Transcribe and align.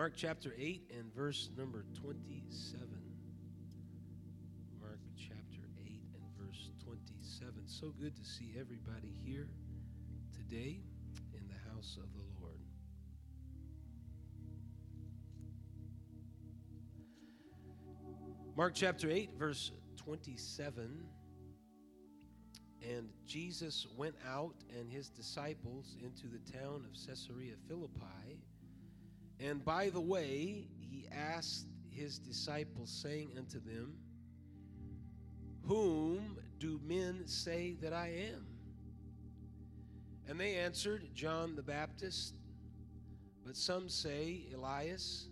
Mark 0.00 0.14
chapter 0.16 0.54
8 0.58 0.92
and 0.98 1.14
verse 1.14 1.50
number 1.58 1.84
27. 2.00 2.88
Mark 4.80 4.98
chapter 5.14 5.68
8 5.78 6.00
and 6.14 6.22
verse 6.38 6.70
27. 6.82 7.52
So 7.66 7.92
good 8.00 8.16
to 8.16 8.24
see 8.24 8.54
everybody 8.58 9.12
here 9.22 9.50
today 10.34 10.80
in 11.34 11.46
the 11.48 11.70
house 11.70 11.98
of 12.02 12.10
the 12.14 12.22
Lord. 12.40 12.62
Mark 18.56 18.74
chapter 18.74 19.10
8, 19.10 19.32
verse 19.38 19.70
27. 19.98 21.04
And 22.88 23.10
Jesus 23.26 23.86
went 23.98 24.14
out 24.26 24.54
and 24.78 24.90
his 24.90 25.10
disciples 25.10 25.94
into 26.02 26.26
the 26.26 26.58
town 26.58 26.86
of 26.86 27.06
Caesarea 27.06 27.52
Philippi. 27.68 28.29
And 29.42 29.64
by 29.64 29.88
the 29.88 30.00
way, 30.00 30.66
he 30.78 31.06
asked 31.10 31.66
his 31.90 32.18
disciples, 32.18 32.90
saying 32.90 33.32
unto 33.38 33.58
them, 33.60 33.94
Whom 35.62 36.38
do 36.58 36.78
men 36.84 37.26
say 37.26 37.76
that 37.80 37.92
I 37.92 38.08
am? 38.32 38.46
And 40.28 40.38
they 40.38 40.56
answered, 40.56 41.08
John 41.14 41.56
the 41.56 41.62
Baptist, 41.62 42.34
but 43.44 43.56
some 43.56 43.88
say 43.88 44.42
Elias, 44.54 45.28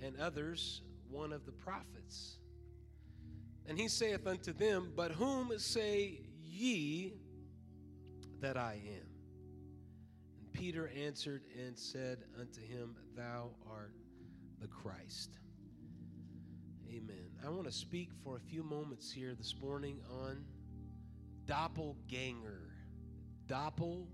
and 0.00 0.18
others 0.20 0.82
one 1.10 1.32
of 1.32 1.44
the 1.44 1.52
prophets. 1.52 2.38
And 3.66 3.78
he 3.78 3.88
saith 3.88 4.26
unto 4.26 4.52
them, 4.52 4.92
But 4.96 5.10
whom 5.12 5.52
say 5.58 6.20
ye 6.40 7.14
that 8.40 8.56
I 8.56 8.80
am? 8.86 9.07
Peter 10.58 10.90
answered 11.06 11.42
and 11.56 11.78
said 11.78 12.18
unto 12.38 12.60
him, 12.60 12.96
Thou 13.16 13.50
art 13.70 13.92
the 14.60 14.66
Christ. 14.66 15.38
Amen. 16.88 17.30
I 17.46 17.48
want 17.48 17.66
to 17.66 17.72
speak 17.72 18.10
for 18.24 18.36
a 18.36 18.40
few 18.40 18.64
moments 18.64 19.12
here 19.12 19.36
this 19.36 19.54
morning 19.62 20.00
on 20.10 20.44
doppelganger. 21.46 22.72
Doppelganger. 23.46 24.08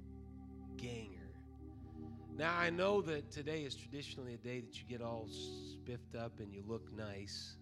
Now, 2.36 2.54
I 2.58 2.68
know 2.68 3.00
that 3.02 3.30
today 3.30 3.62
is 3.62 3.74
traditionally 3.74 4.34
a 4.34 4.36
day 4.36 4.60
that 4.60 4.78
you 4.78 4.84
get 4.86 5.00
all 5.00 5.28
spiffed 5.28 6.14
up 6.14 6.40
and 6.40 6.52
you 6.52 6.62
look 6.66 6.92
nice. 6.92 7.56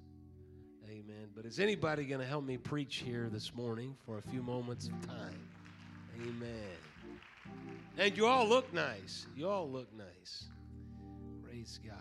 Amen. 0.90 1.28
But 1.36 1.44
is 1.44 1.60
anybody 1.60 2.04
going 2.04 2.20
to 2.20 2.26
help 2.26 2.44
me 2.44 2.56
preach 2.56 2.96
here 2.96 3.28
this 3.30 3.54
morning 3.54 3.94
for 4.04 4.18
a 4.18 4.22
few 4.22 4.42
moments 4.42 4.88
of 4.88 5.06
time? 5.06 5.38
Amen. 6.20 6.91
And 7.98 8.16
you 8.16 8.26
all 8.26 8.48
look 8.48 8.72
nice. 8.72 9.26
You 9.36 9.48
all 9.48 9.70
look 9.70 9.88
nice. 9.94 10.44
Praise 11.44 11.78
God. 11.84 11.96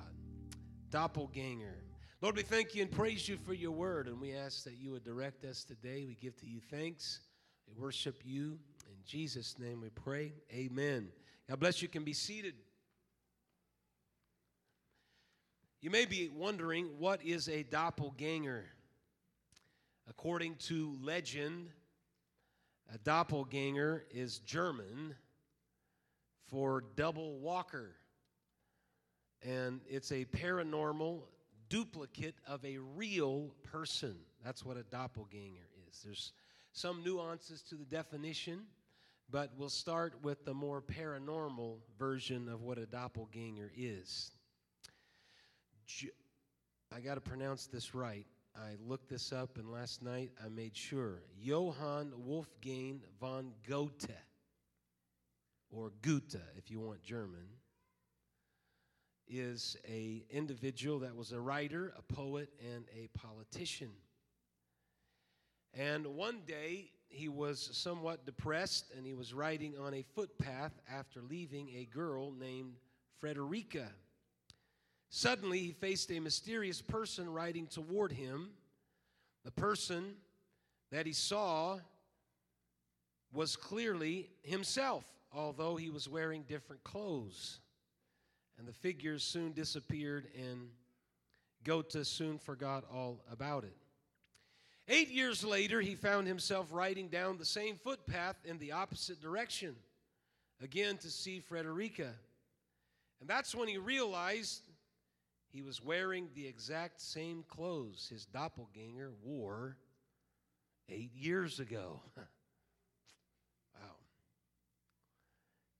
Doppelganger. 0.89 1.75
Lord, 2.22 2.38
we 2.38 2.44
thank 2.44 2.73
you 2.73 2.81
and 2.81 2.92
praise 2.92 3.28
you 3.28 3.36
for 3.36 3.53
your 3.53 3.72
word, 3.72 4.08
and 4.08 4.22
we 4.22 4.33
ask 4.33 4.64
that 4.64 4.78
you 4.78 4.92
would 4.92 5.03
direct 5.03 5.44
us 5.44 5.66
today. 5.66 6.06
We 6.06 6.16
give 6.16 6.38
to 6.38 6.45
you 6.45 6.61
thanks. 6.70 7.20
We 7.67 7.73
worship 7.81 8.22
you. 8.23 8.58
In 8.88 8.95
Jesus' 9.06 9.59
name 9.59 9.81
we 9.81 9.89
pray. 9.89 10.33
Amen. 10.53 11.09
God 11.50 11.59
bless 11.59 11.81
you. 11.81 11.89
Can 11.89 12.05
be 12.05 12.14
seated. 12.14 12.53
You 15.81 15.89
may 15.89 16.05
be 16.05 16.30
wondering 16.30 16.86
what 17.00 17.22
is 17.26 17.50
a 17.50 17.64
doppelganger? 17.64 18.66
According 20.09 20.55
to 20.67 20.95
legend, 21.02 21.70
a 22.94 22.98
doppelganger 23.00 24.05
is 24.11 24.39
German 24.39 25.16
for 26.52 26.83
double 26.95 27.39
walker. 27.39 27.95
And 29.41 29.81
it's 29.89 30.11
a 30.11 30.25
paranormal 30.25 31.21
duplicate 31.69 32.35
of 32.45 32.63
a 32.66 32.77
real 32.77 33.55
person. 33.63 34.16
That's 34.43 34.63
what 34.63 34.77
a 34.77 34.83
doppelganger 34.83 35.67
is. 35.89 36.02
There's 36.03 36.33
some 36.73 37.03
nuances 37.03 37.61
to 37.64 37.76
the 37.76 37.86
definition, 37.86 38.65
but 39.31 39.52
we'll 39.58 39.70
start 39.70 40.14
with 40.21 40.45
the 40.45 40.53
more 40.53 40.81
paranormal 40.81 41.77
version 41.98 42.49
of 42.49 42.61
what 42.61 42.77
a 42.77 42.86
doppelganger 42.86 43.71
is. 43.76 44.31
I 46.93 46.99
got 46.99 47.15
to 47.15 47.21
pronounce 47.21 47.67
this 47.67 47.95
right. 47.95 48.26
I 48.55 48.76
looked 48.86 49.09
this 49.09 49.31
up, 49.31 49.58
and 49.58 49.71
last 49.71 50.03
night 50.03 50.31
I 50.43 50.49
made 50.49 50.76
sure. 50.76 51.23
Johann 51.39 52.11
Wolfgang 52.17 53.02
von 53.20 53.53
Goethe, 53.67 54.11
or 55.71 55.92
Goethe 56.02 56.42
if 56.58 56.70
you 56.70 56.80
want 56.80 57.02
German, 57.02 57.48
is 59.27 59.77
a 59.87 60.23
individual 60.30 60.99
that 60.99 61.15
was 61.15 61.32
a 61.32 61.39
writer, 61.39 61.93
a 61.98 62.14
poet, 62.14 62.49
and 62.73 62.86
a 62.93 63.08
politician. 63.17 63.92
And 65.73 66.05
one 66.05 66.42
day 66.45 66.92
he 67.08 67.30
was 67.30 67.70
somewhat 67.73 68.26
depressed, 68.26 68.92
and 68.95 69.05
he 69.05 69.14
was 69.14 69.33
riding 69.33 69.77
on 69.77 69.93
a 69.93 70.04
footpath 70.15 70.73
after 70.92 71.21
leaving 71.21 71.70
a 71.70 71.86
girl 71.86 72.32
named 72.32 72.76
Frederica. 73.20 73.88
Suddenly, 75.09 75.59
he 75.59 75.71
faced 75.71 76.11
a 76.11 76.20
mysterious 76.20 76.82
person 76.82 77.32
riding 77.32 77.67
toward 77.67 78.11
him. 78.11 78.52
The 79.43 79.52
person 79.52 80.15
that 80.92 81.05
he 81.05 81.14
saw 81.14 81.80
was 83.33 83.55
clearly 83.55 84.30
himself, 84.43 85.05
although 85.33 85.75
he 85.75 85.89
was 85.89 86.09
wearing 86.09 86.43
different 86.43 86.83
clothes. 86.83 87.59
And 88.58 88.67
the 88.67 88.73
figures 88.73 89.23
soon 89.23 89.53
disappeared, 89.53 90.27
and 90.36 90.69
Goethe 91.64 92.05
soon 92.05 92.37
forgot 92.37 92.83
all 92.93 93.23
about 93.31 93.64
it. 93.64 93.75
Eight 94.87 95.09
years 95.09 95.43
later, 95.43 95.80
he 95.80 95.95
found 95.95 96.27
himself 96.27 96.67
riding 96.71 97.08
down 97.08 97.37
the 97.37 97.45
same 97.45 97.77
footpath 97.77 98.36
in 98.45 98.58
the 98.58 98.73
opposite 98.73 99.21
direction, 99.21 99.75
again 100.61 100.97
to 100.97 101.09
see 101.09 101.39
Frederica. 101.39 102.14
And 103.20 103.30
that's 103.30 103.55
when 103.55 103.67
he 103.67 103.77
realized 103.77 104.61
he 105.49 105.61
was 105.61 105.83
wearing 105.83 106.30
the 106.33 106.47
exact 106.47 107.02
same 107.02 107.43
clothes 107.47 108.08
his 108.09 108.25
doppelganger 108.25 109.11
wore 109.23 109.77
eight 110.89 111.14
years 111.14 111.59
ago. 111.59 112.02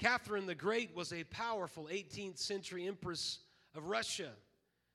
Catherine 0.02 0.48
the 0.48 0.56
Great 0.56 0.96
was 0.96 1.14
a 1.14 1.24
powerful 1.26 1.84
18th 1.84 2.40
century 2.40 2.88
empress 2.88 3.38
of 3.76 3.86
Russia. 3.86 4.32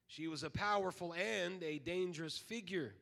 She 0.09 0.27
was 0.27 0.43
a 0.43 0.51
powerful 0.51 1.15
and 1.15 1.63
a 1.63 1.79
dangerous 1.79 2.37
figure. 2.37 2.93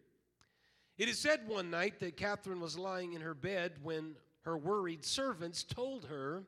It 0.98 1.08
is 1.08 1.18
said 1.18 1.48
one 1.48 1.70
night 1.70 2.00
that 2.00 2.18
Catherine 2.18 2.60
was 2.60 2.76
lying 2.76 3.14
in 3.14 3.22
her 3.22 3.32
bed 3.32 3.78
when 3.82 4.16
her 4.42 4.54
worried 4.54 5.02
servants 5.02 5.62
told 5.62 6.04
her 6.04 6.44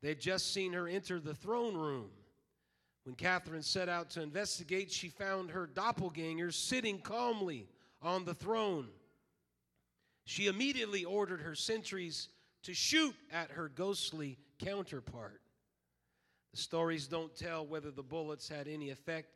they'd 0.00 0.20
just 0.20 0.54
seen 0.54 0.72
her 0.72 0.88
enter 0.88 1.20
the 1.20 1.34
throne 1.34 1.76
room. 1.76 2.08
When 3.04 3.14
Catherine 3.14 3.62
set 3.62 3.90
out 3.90 4.08
to 4.12 4.22
investigate, 4.22 4.90
she 4.90 5.10
found 5.10 5.50
her 5.50 5.66
doppelganger 5.66 6.50
sitting 6.50 6.98
calmly 7.00 7.68
on 8.00 8.24
the 8.24 8.32
throne. 8.32 8.88
She 10.24 10.46
immediately 10.46 11.04
ordered 11.04 11.42
her 11.42 11.54
sentries 11.54 12.28
to 12.62 12.72
shoot 12.72 13.14
at 13.30 13.50
her 13.50 13.68
ghostly 13.68 14.38
counterpart. 14.58 15.40
The 16.52 16.58
stories 16.58 17.06
don't 17.06 17.34
tell 17.34 17.66
whether 17.66 17.90
the 17.90 18.02
bullets 18.02 18.48
had 18.48 18.68
any 18.68 18.90
effect 18.90 19.28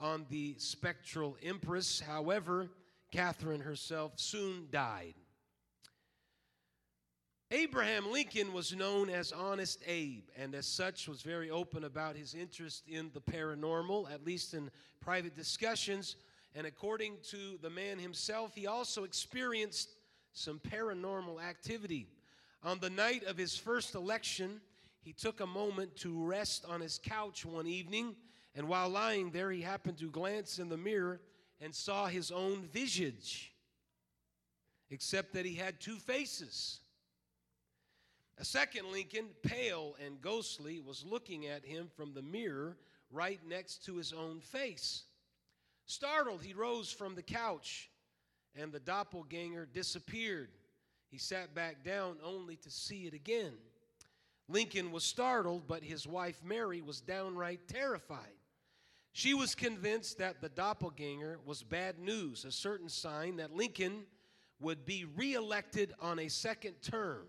on 0.00 0.26
the 0.30 0.54
spectral 0.58 1.36
empress. 1.42 2.00
However, 2.00 2.68
Catherine 3.12 3.60
herself 3.60 4.12
soon 4.16 4.68
died. 4.70 5.14
Abraham 7.52 8.10
Lincoln 8.10 8.52
was 8.52 8.74
known 8.74 9.08
as 9.08 9.30
Honest 9.30 9.80
Abe, 9.86 10.24
and 10.36 10.52
as 10.52 10.66
such 10.66 11.06
was 11.06 11.22
very 11.22 11.48
open 11.48 11.84
about 11.84 12.16
his 12.16 12.34
interest 12.34 12.82
in 12.88 13.10
the 13.14 13.20
paranormal, 13.20 14.10
at 14.12 14.26
least 14.26 14.52
in 14.52 14.68
private 15.00 15.36
discussions. 15.36 16.16
And 16.56 16.66
according 16.66 17.18
to 17.30 17.56
the 17.62 17.70
man 17.70 18.00
himself, 18.00 18.52
he 18.56 18.66
also 18.66 19.04
experienced 19.04 19.90
some 20.32 20.58
paranormal 20.58 21.40
activity. 21.40 22.08
On 22.66 22.80
the 22.80 22.90
night 22.90 23.22
of 23.22 23.36
his 23.36 23.56
first 23.56 23.94
election, 23.94 24.60
he 25.00 25.12
took 25.12 25.40
a 25.40 25.46
moment 25.46 25.94
to 25.98 26.24
rest 26.24 26.64
on 26.68 26.80
his 26.80 26.98
couch 26.98 27.44
one 27.44 27.68
evening, 27.68 28.16
and 28.56 28.66
while 28.66 28.88
lying 28.88 29.30
there, 29.30 29.52
he 29.52 29.62
happened 29.62 29.98
to 29.98 30.10
glance 30.10 30.58
in 30.58 30.68
the 30.68 30.76
mirror 30.76 31.20
and 31.60 31.72
saw 31.72 32.06
his 32.06 32.32
own 32.32 32.64
visage, 32.64 33.52
except 34.90 35.32
that 35.34 35.46
he 35.46 35.54
had 35.54 35.78
two 35.78 35.94
faces. 35.94 36.80
A 38.38 38.44
second 38.44 38.90
Lincoln, 38.90 39.26
pale 39.42 39.94
and 40.04 40.20
ghostly, 40.20 40.80
was 40.80 41.04
looking 41.08 41.46
at 41.46 41.64
him 41.64 41.88
from 41.96 42.14
the 42.14 42.22
mirror 42.22 42.76
right 43.12 43.38
next 43.48 43.84
to 43.84 43.94
his 43.94 44.12
own 44.12 44.40
face. 44.40 45.04
Startled, 45.84 46.42
he 46.42 46.52
rose 46.52 46.90
from 46.90 47.14
the 47.14 47.22
couch, 47.22 47.90
and 48.56 48.72
the 48.72 48.80
doppelganger 48.80 49.68
disappeared. 49.72 50.48
He 51.10 51.18
sat 51.18 51.54
back 51.54 51.84
down 51.84 52.16
only 52.22 52.56
to 52.56 52.70
see 52.70 53.06
it 53.06 53.14
again. 53.14 53.52
Lincoln 54.48 54.92
was 54.92 55.04
startled, 55.04 55.66
but 55.66 55.82
his 55.82 56.06
wife 56.06 56.40
Mary 56.44 56.80
was 56.80 57.00
downright 57.00 57.66
terrified. 57.68 58.36
She 59.12 59.34
was 59.34 59.54
convinced 59.54 60.18
that 60.18 60.40
the 60.40 60.48
doppelganger 60.48 61.38
was 61.44 61.62
bad 61.62 61.98
news, 61.98 62.44
a 62.44 62.52
certain 62.52 62.88
sign 62.88 63.36
that 63.36 63.54
Lincoln 63.54 64.04
would 64.60 64.84
be 64.84 65.04
reelected 65.16 65.94
on 66.00 66.18
a 66.18 66.28
second 66.28 66.74
term, 66.82 67.26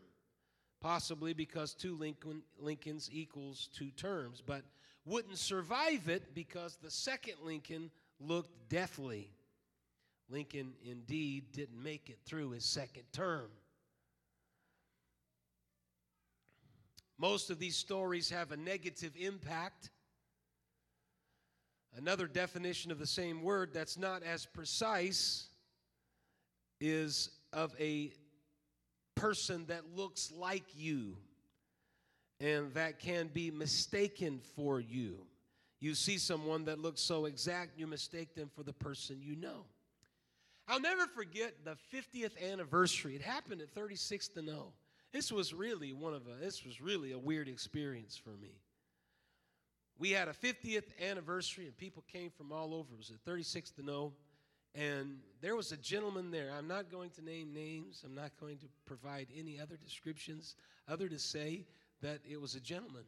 possibly 0.81 1.33
because 1.33 1.73
two 1.73 1.95
Lincoln, 1.95 2.41
Lincolns 2.59 3.09
equals 3.11 3.69
two 3.73 3.91
terms, 3.91 4.43
but 4.45 4.63
wouldn't 5.05 5.37
survive 5.37 6.09
it 6.09 6.35
because 6.35 6.75
the 6.75 6.91
second 6.91 7.35
Lincoln 7.43 7.89
looked 8.19 8.69
deathly. 8.69 9.31
Lincoln 10.29 10.73
indeed 10.83 11.53
didn't 11.53 11.81
make 11.81 12.09
it 12.09 12.19
through 12.25 12.51
his 12.51 12.65
second 12.65 13.03
term. 13.13 13.47
Most 17.17 17.49
of 17.49 17.59
these 17.59 17.75
stories 17.75 18.29
have 18.29 18.51
a 18.51 18.57
negative 18.57 19.13
impact 19.19 19.89
Another 21.97 22.27
definition 22.27 22.91
of 22.91 22.99
the 22.99 23.07
same 23.07 23.41
word 23.41 23.71
that's 23.73 23.97
not 23.97 24.21
as 24.21 24.45
precise 24.45 25.47
is 26.79 27.31
of 27.51 27.73
a 27.79 28.11
person 29.15 29.65
that 29.65 29.81
looks 29.95 30.31
like 30.31 30.63
you 30.75 31.17
and 32.39 32.71
that 32.75 32.99
can 32.99 33.29
be 33.29 33.49
mistaken 33.49 34.39
for 34.55 34.79
you. 34.79 35.25
You 35.79 35.95
see 35.95 36.19
someone 36.19 36.65
that 36.65 36.77
looks 36.77 37.01
so 37.01 37.25
exact, 37.25 37.79
you 37.79 37.87
mistake 37.87 38.35
them 38.35 38.51
for 38.55 38.61
the 38.61 38.73
person 38.73 39.19
you 39.19 39.35
know. 39.35 39.65
I'll 40.67 40.79
never 40.79 41.07
forget 41.07 41.65
the 41.65 41.77
50th 41.91 42.39
anniversary. 42.51 43.15
It 43.15 43.23
happened 43.23 43.61
at 43.61 43.73
36th 43.73 44.37
and 44.37 44.49
O. 44.49 44.73
This 45.13 45.31
was 45.31 45.53
really 45.53 45.93
one 45.93 46.13
of 46.13 46.23
a 46.27 46.43
this 46.43 46.65
was 46.65 46.81
really 46.81 47.11
a 47.11 47.19
weird 47.19 47.47
experience 47.47 48.17
for 48.17 48.31
me 48.31 48.59
we 49.99 50.11
had 50.11 50.27
a 50.27 50.33
50th 50.33 50.83
anniversary, 51.01 51.65
and 51.65 51.75
people 51.75 52.03
came 52.11 52.29
from 52.29 52.51
all 52.51 52.73
over. 52.73 52.93
It 52.93 52.97
was 52.97 53.11
at 53.11 53.23
36th 53.25 53.75
to 53.75 53.83
know. 53.83 54.13
And 54.75 55.17
there 55.41 55.55
was 55.55 55.71
a 55.71 55.77
gentleman 55.77 56.29
there. 56.29 56.51
I'm 56.55 56.67
not 56.67 56.91
going 56.91 57.09
to 57.11 57.23
name 57.23 57.53
names, 57.53 58.03
I'm 58.05 58.13
not 58.13 58.31
going 58.39 58.57
to 58.59 58.67
provide 58.85 59.27
any 59.35 59.59
other 59.59 59.75
descriptions 59.75 60.55
other 60.87 61.09
to 61.09 61.17
say 61.17 61.65
that 62.01 62.19
it 62.29 62.39
was 62.39 62.53
a 62.53 62.59
gentleman. 62.59 63.05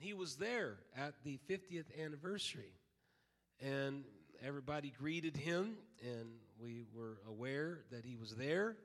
He 0.00 0.14
was 0.14 0.36
there 0.36 0.78
at 0.96 1.14
the 1.24 1.38
50th 1.50 1.86
anniversary. 2.02 2.72
And 3.60 4.04
everybody 4.42 4.92
greeted 4.98 5.36
him, 5.36 5.76
and 6.00 6.28
we 6.58 6.84
were 6.94 7.18
aware 7.28 7.80
that 7.90 8.04
he 8.04 8.16
was 8.16 8.34
there. 8.36 8.76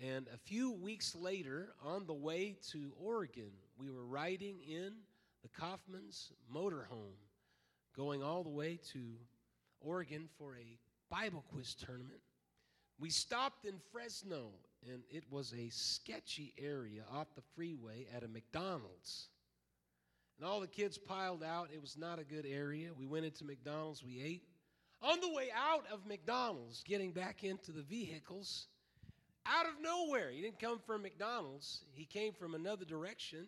And 0.00 0.28
a 0.32 0.36
few 0.36 0.70
weeks 0.70 1.14
later, 1.14 1.74
on 1.84 2.06
the 2.06 2.14
way 2.14 2.56
to 2.70 2.92
Oregon, 3.00 3.50
we 3.76 3.90
were 3.90 4.04
riding 4.04 4.60
in 4.60 4.92
the 5.42 5.48
Kaufman's 5.48 6.32
motorhome, 6.54 7.18
going 7.96 8.22
all 8.22 8.44
the 8.44 8.48
way 8.48 8.78
to 8.92 9.00
Oregon 9.80 10.28
for 10.38 10.56
a 10.56 10.78
Bible 11.10 11.44
quiz 11.52 11.74
tournament. 11.74 12.20
We 13.00 13.10
stopped 13.10 13.64
in 13.64 13.74
Fresno, 13.92 14.50
and 14.88 15.02
it 15.10 15.24
was 15.30 15.52
a 15.52 15.68
sketchy 15.70 16.54
area 16.58 17.02
off 17.12 17.34
the 17.34 17.42
freeway 17.56 18.06
at 18.14 18.22
a 18.22 18.28
McDonald's. 18.28 19.28
And 20.38 20.48
all 20.48 20.60
the 20.60 20.68
kids 20.68 20.96
piled 20.96 21.42
out. 21.42 21.70
It 21.74 21.80
was 21.80 21.96
not 21.96 22.20
a 22.20 22.24
good 22.24 22.46
area. 22.46 22.90
We 22.96 23.06
went 23.06 23.24
into 23.24 23.44
McDonald's, 23.44 24.04
we 24.04 24.22
ate. 24.22 24.44
On 25.02 25.20
the 25.20 25.32
way 25.32 25.48
out 25.56 25.84
of 25.92 26.06
McDonald's, 26.06 26.84
getting 26.84 27.10
back 27.10 27.42
into 27.42 27.72
the 27.72 27.82
vehicles, 27.82 28.66
out 29.48 29.66
of 29.66 29.72
nowhere, 29.82 30.30
he 30.30 30.42
didn't 30.42 30.60
come 30.60 30.78
from 30.78 31.02
McDonald's, 31.02 31.82
he 31.92 32.04
came 32.04 32.32
from 32.32 32.54
another 32.54 32.84
direction 32.84 33.46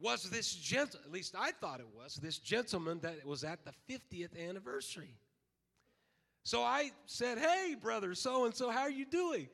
was 0.00 0.30
this 0.30 0.54
gentle 0.54 1.00
at 1.04 1.10
least 1.10 1.34
I 1.36 1.50
thought 1.52 1.80
it 1.80 1.88
was 1.94 2.16
this 2.16 2.38
gentleman 2.38 3.00
that 3.02 3.24
was 3.26 3.44
at 3.44 3.60
the 3.64 3.72
50th 3.90 4.38
anniversary. 4.48 5.16
So 6.44 6.62
I 6.62 6.92
said, 7.06 7.38
"Hey, 7.38 7.74
brother, 7.74 8.14
so 8.14 8.44
and 8.44 8.54
so, 8.54 8.70
how 8.70 8.82
are 8.82 8.90
you 8.90 9.04
doing?" 9.04 9.48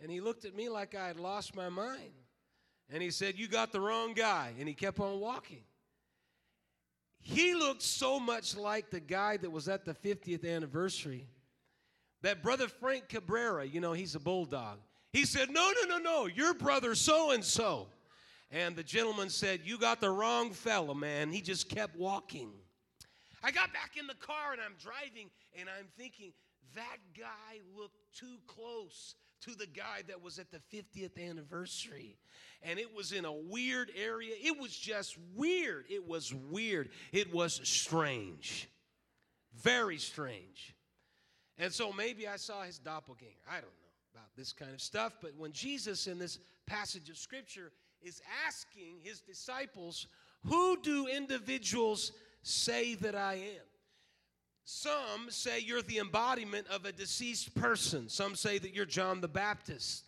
And 0.00 0.10
he 0.10 0.20
looked 0.20 0.44
at 0.44 0.54
me 0.54 0.68
like 0.68 0.94
I 0.94 1.06
had 1.06 1.20
lost 1.20 1.54
my 1.54 1.68
mind. 1.68 2.12
And 2.88 3.02
he 3.02 3.10
said, 3.10 3.38
"You 3.38 3.48
got 3.48 3.70
the 3.70 3.80
wrong 3.80 4.12
guy." 4.14 4.54
And 4.58 4.66
he 4.66 4.74
kept 4.74 4.98
on 4.98 5.20
walking. 5.20 5.64
He 7.20 7.54
looked 7.54 7.82
so 7.82 8.18
much 8.18 8.56
like 8.56 8.90
the 8.90 8.98
guy 8.98 9.36
that 9.36 9.50
was 9.50 9.68
at 9.68 9.84
the 9.84 9.94
50th 9.94 10.44
anniversary 10.44 11.28
that 12.22 12.42
brother 12.42 12.68
Frank 12.68 13.08
Cabrera, 13.08 13.64
you 13.64 13.80
know, 13.80 13.92
he's 13.92 14.14
a 14.14 14.20
bulldog. 14.20 14.78
He 15.12 15.24
said, 15.24 15.50
"No, 15.50 15.72
no, 15.82 15.96
no, 15.96 16.02
no, 16.02 16.26
your 16.26 16.54
brother 16.54 16.94
so 16.94 17.32
and 17.32 17.44
so." 17.44 17.88
And 18.52 18.76
the 18.76 18.82
gentleman 18.82 19.30
said, 19.30 19.60
You 19.64 19.78
got 19.78 20.00
the 20.00 20.10
wrong 20.10 20.52
fellow, 20.52 20.92
man. 20.92 21.32
He 21.32 21.40
just 21.40 21.70
kept 21.70 21.96
walking. 21.96 22.52
I 23.42 23.50
got 23.50 23.72
back 23.72 23.96
in 23.98 24.06
the 24.06 24.14
car 24.14 24.52
and 24.52 24.60
I'm 24.60 24.74
driving 24.78 25.30
and 25.58 25.68
I'm 25.68 25.86
thinking, 25.96 26.32
that 26.74 26.98
guy 27.18 27.60
looked 27.76 27.96
too 28.14 28.36
close 28.46 29.14
to 29.42 29.56
the 29.56 29.66
guy 29.66 30.02
that 30.06 30.22
was 30.22 30.38
at 30.38 30.46
the 30.50 30.60
50th 30.72 31.18
anniversary. 31.18 32.16
And 32.62 32.78
it 32.78 32.94
was 32.94 33.12
in 33.12 33.24
a 33.24 33.32
weird 33.32 33.90
area. 33.96 34.34
It 34.40 34.60
was 34.60 34.76
just 34.76 35.16
weird. 35.34 35.86
It 35.90 36.06
was 36.06 36.32
weird. 36.32 36.90
It 37.10 37.34
was 37.34 37.60
strange. 37.64 38.68
Very 39.60 39.98
strange. 39.98 40.76
And 41.58 41.72
so 41.72 41.92
maybe 41.92 42.26
I 42.26 42.36
saw 42.36 42.62
his 42.62 42.78
doppelganger. 42.78 43.32
I 43.48 43.54
don't 43.54 43.64
know 43.64 44.14
about 44.14 44.28
this 44.36 44.52
kind 44.52 44.72
of 44.72 44.80
stuff. 44.80 45.14
But 45.20 45.32
when 45.36 45.52
Jesus, 45.52 46.06
in 46.06 46.18
this 46.18 46.38
passage 46.66 47.10
of 47.10 47.16
scripture, 47.16 47.72
is 48.02 48.20
asking 48.46 48.98
his 49.02 49.20
disciples, 49.20 50.06
Who 50.46 50.80
do 50.82 51.06
individuals 51.06 52.12
say 52.42 52.94
that 52.96 53.14
I 53.14 53.34
am? 53.34 53.66
Some 54.64 55.28
say 55.28 55.60
you're 55.60 55.82
the 55.82 55.98
embodiment 55.98 56.68
of 56.68 56.84
a 56.84 56.92
deceased 56.92 57.54
person. 57.54 58.08
Some 58.08 58.34
say 58.34 58.58
that 58.58 58.74
you're 58.74 58.86
John 58.86 59.20
the 59.20 59.28
Baptist. 59.28 60.04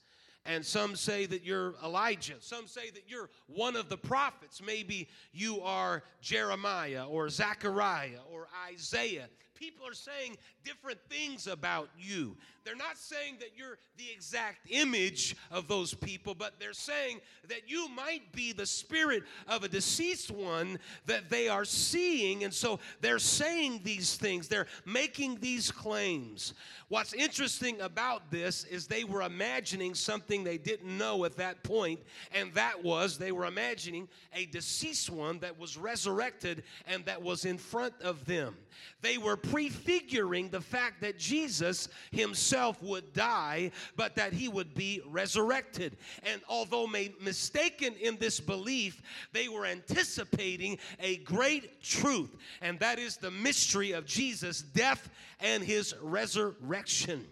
And 0.46 0.64
some 0.64 0.94
say 0.94 1.24
that 1.26 1.42
you're 1.42 1.74
Elijah. 1.82 2.34
Some 2.40 2.66
say 2.66 2.90
that 2.90 3.04
you're 3.08 3.30
one 3.46 3.76
of 3.76 3.88
the 3.88 3.96
prophets. 3.96 4.60
Maybe 4.64 5.08
you 5.32 5.62
are 5.62 6.02
Jeremiah 6.20 7.06
or 7.06 7.30
Zechariah 7.30 8.20
or 8.30 8.46
Isaiah 8.70 9.28
people 9.54 9.86
are 9.86 9.94
saying 9.94 10.36
different 10.64 10.98
things 11.08 11.46
about 11.46 11.88
you. 11.98 12.36
They're 12.64 12.74
not 12.74 12.96
saying 12.96 13.36
that 13.40 13.50
you're 13.54 13.76
the 13.98 14.10
exact 14.10 14.70
image 14.70 15.36
of 15.50 15.68
those 15.68 15.92
people, 15.92 16.34
but 16.34 16.54
they're 16.58 16.72
saying 16.72 17.20
that 17.48 17.68
you 17.68 17.88
might 17.90 18.32
be 18.32 18.52
the 18.52 18.64
spirit 18.64 19.22
of 19.46 19.64
a 19.64 19.68
deceased 19.68 20.30
one 20.30 20.78
that 21.04 21.28
they 21.28 21.48
are 21.48 21.66
seeing. 21.66 22.42
And 22.44 22.54
so 22.54 22.80
they're 23.02 23.18
saying 23.18 23.82
these 23.84 24.16
things, 24.16 24.48
they're 24.48 24.66
making 24.86 25.40
these 25.40 25.70
claims. 25.70 26.54
What's 26.88 27.12
interesting 27.12 27.80
about 27.82 28.30
this 28.30 28.64
is 28.64 28.86
they 28.86 29.04
were 29.04 29.22
imagining 29.22 29.94
something 29.94 30.42
they 30.42 30.58
didn't 30.58 30.96
know 30.96 31.26
at 31.26 31.36
that 31.36 31.62
point, 31.64 32.00
and 32.32 32.52
that 32.54 32.82
was 32.82 33.18
they 33.18 33.32
were 33.32 33.44
imagining 33.44 34.08
a 34.32 34.46
deceased 34.46 35.10
one 35.10 35.38
that 35.40 35.58
was 35.58 35.76
resurrected 35.76 36.62
and 36.86 37.04
that 37.04 37.20
was 37.20 37.44
in 37.44 37.58
front 37.58 37.94
of 38.00 38.24
them. 38.24 38.56
They 39.02 39.18
were 39.18 39.36
prefiguring 39.36 40.48
the 40.48 40.60
fact 40.60 41.02
that 41.02 41.18
Jesus 41.18 41.88
himself 42.10 42.53
would 42.82 43.12
die, 43.12 43.70
but 43.96 44.14
that 44.16 44.32
he 44.32 44.48
would 44.48 44.74
be 44.74 45.00
resurrected. 45.06 45.96
And 46.22 46.40
although 46.48 46.86
made 46.86 47.20
mistaken 47.22 47.94
in 48.00 48.16
this 48.16 48.40
belief, 48.40 49.02
they 49.32 49.48
were 49.48 49.66
anticipating 49.66 50.78
a 51.00 51.16
great 51.18 51.82
truth, 51.82 52.36
and 52.62 52.78
that 52.80 52.98
is 52.98 53.16
the 53.16 53.30
mystery 53.30 53.92
of 53.92 54.06
Jesus' 54.06 54.62
death 54.62 55.10
and 55.40 55.62
his 55.62 55.94
resurrection. 56.00 57.26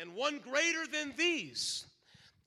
And 0.00 0.14
one 0.14 0.38
greater 0.38 0.86
than 0.86 1.12
these 1.16 1.86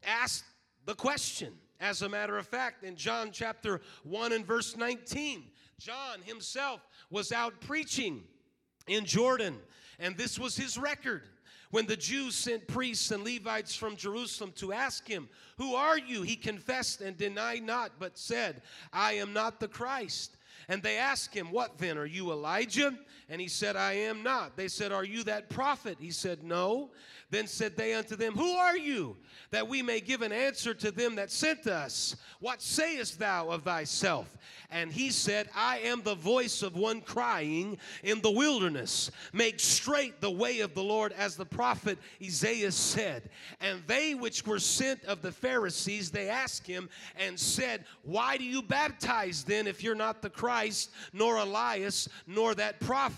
asked 0.03 0.45
the 0.86 0.95
question. 0.95 1.53
As 1.79 2.01
a 2.01 2.10
matter 2.10 2.38
of 2.38 2.48
fact, 2.48 2.84
in 2.84 2.95
John 2.95 3.31
chapter 3.31 3.81
1 4.03 4.31
and 4.31 4.45
verse 4.45 4.77
19, 4.77 5.43
John 5.79 6.22
himself 6.24 6.79
was 7.10 7.31
out 7.31 7.60
preaching 7.60 8.24
in 8.88 9.05
Jordan. 9.05 9.57
And 10.00 10.17
this 10.17 10.39
was 10.39 10.55
his 10.55 10.77
record. 10.77 11.24
When 11.75 11.88
the 11.88 11.98
Jews 11.98 12.36
sent 12.36 12.67
priests 12.67 13.12
and 13.12 13.25
Levites 13.25 13.75
from 13.75 13.98
Jerusalem 13.98 14.53
to 14.55 14.72
ask 14.72 15.05
him, 15.05 15.27
Who 15.58 15.75
are 15.75 15.98
you? 15.98 16.22
He 16.22 16.38
confessed 16.38 17.01
and 17.01 17.17
denied 17.17 17.63
not, 17.63 18.00
but 18.00 18.17
said, 18.17 18.62
I 18.94 19.15
am 19.15 19.34
not 19.34 19.60
the 19.60 19.67
Christ. 19.67 20.38
And 20.70 20.82
they 20.82 20.96
asked 20.98 21.34
him, 21.34 21.51
What 21.51 21.77
then? 21.77 21.98
Are 21.98 22.05
you 22.05 22.32
Elijah? 22.32 22.98
And 23.29 23.41
he 23.41 23.48
said, 23.48 23.75
I 23.75 23.94
am 23.94 24.22
not. 24.22 24.55
They 24.55 24.67
said, 24.67 24.91
Are 24.91 25.03
you 25.03 25.24
that 25.24 25.50
prophet? 25.50 25.98
He 26.00 26.12
said, 26.12 26.44
No. 26.44 26.91
Then 27.32 27.48
said 27.48 27.75
they 27.75 27.96
unto 27.96 28.15
them, 28.15 28.36
Who 28.36 28.51
are 28.51 28.77
you? 28.77 29.17
That 29.50 29.67
we 29.67 29.82
may 29.82 30.00
give 30.00 30.22
an 30.22 30.32
answer 30.32 30.75
to 30.75 30.91
them 30.91 31.15
that 31.15 31.32
sent 31.32 31.65
us. 31.65 32.15
What 32.39 32.62
sayest 32.62 33.17
thou 33.17 33.50
of 33.50 33.63
thyself? 33.63 34.38
And 34.70 34.91
he 34.91 35.10
said, 35.10 35.50
I 35.55 35.79
am 35.79 36.03
the 36.03 36.15
voice 36.15 36.62
of 36.62 36.75
one 36.75 37.01
crying 37.01 37.77
in 38.03 38.22
the 38.22 38.32
wilderness, 38.32 39.10
make 39.34 39.60
straight 39.60 40.22
the 40.22 40.32
way 40.32 40.60
of 40.60 40.75
the 40.75 40.84
Lord, 40.84 41.13
as 41.13 41.36
the 41.36 41.46
prophet 41.46 41.98
Isaiah 42.22 42.72
said. 42.72 43.29
And 43.60 43.82
they 43.88 44.13
which 44.13 44.46
were 44.46 44.60
sent 44.60 45.03
of 45.05 45.22
the 45.22 45.32
Pharisees, 45.32 46.12
they 46.12 46.29
asked 46.29 46.67
him 46.67 46.89
and 47.17 47.39
said, 47.39 47.86
Why 48.03 48.38
do 48.38 48.44
you 48.44 48.62
baptize 48.62 49.44
then 49.44 49.65
if 49.65 49.84
you're 49.84 49.96
not 49.96 50.22
the 50.22 50.29
Christ? 50.29 50.91
Nor 51.12 51.38
Elias, 51.38 52.08
nor 52.27 52.53
that 52.55 52.79
prophet. 52.79 53.14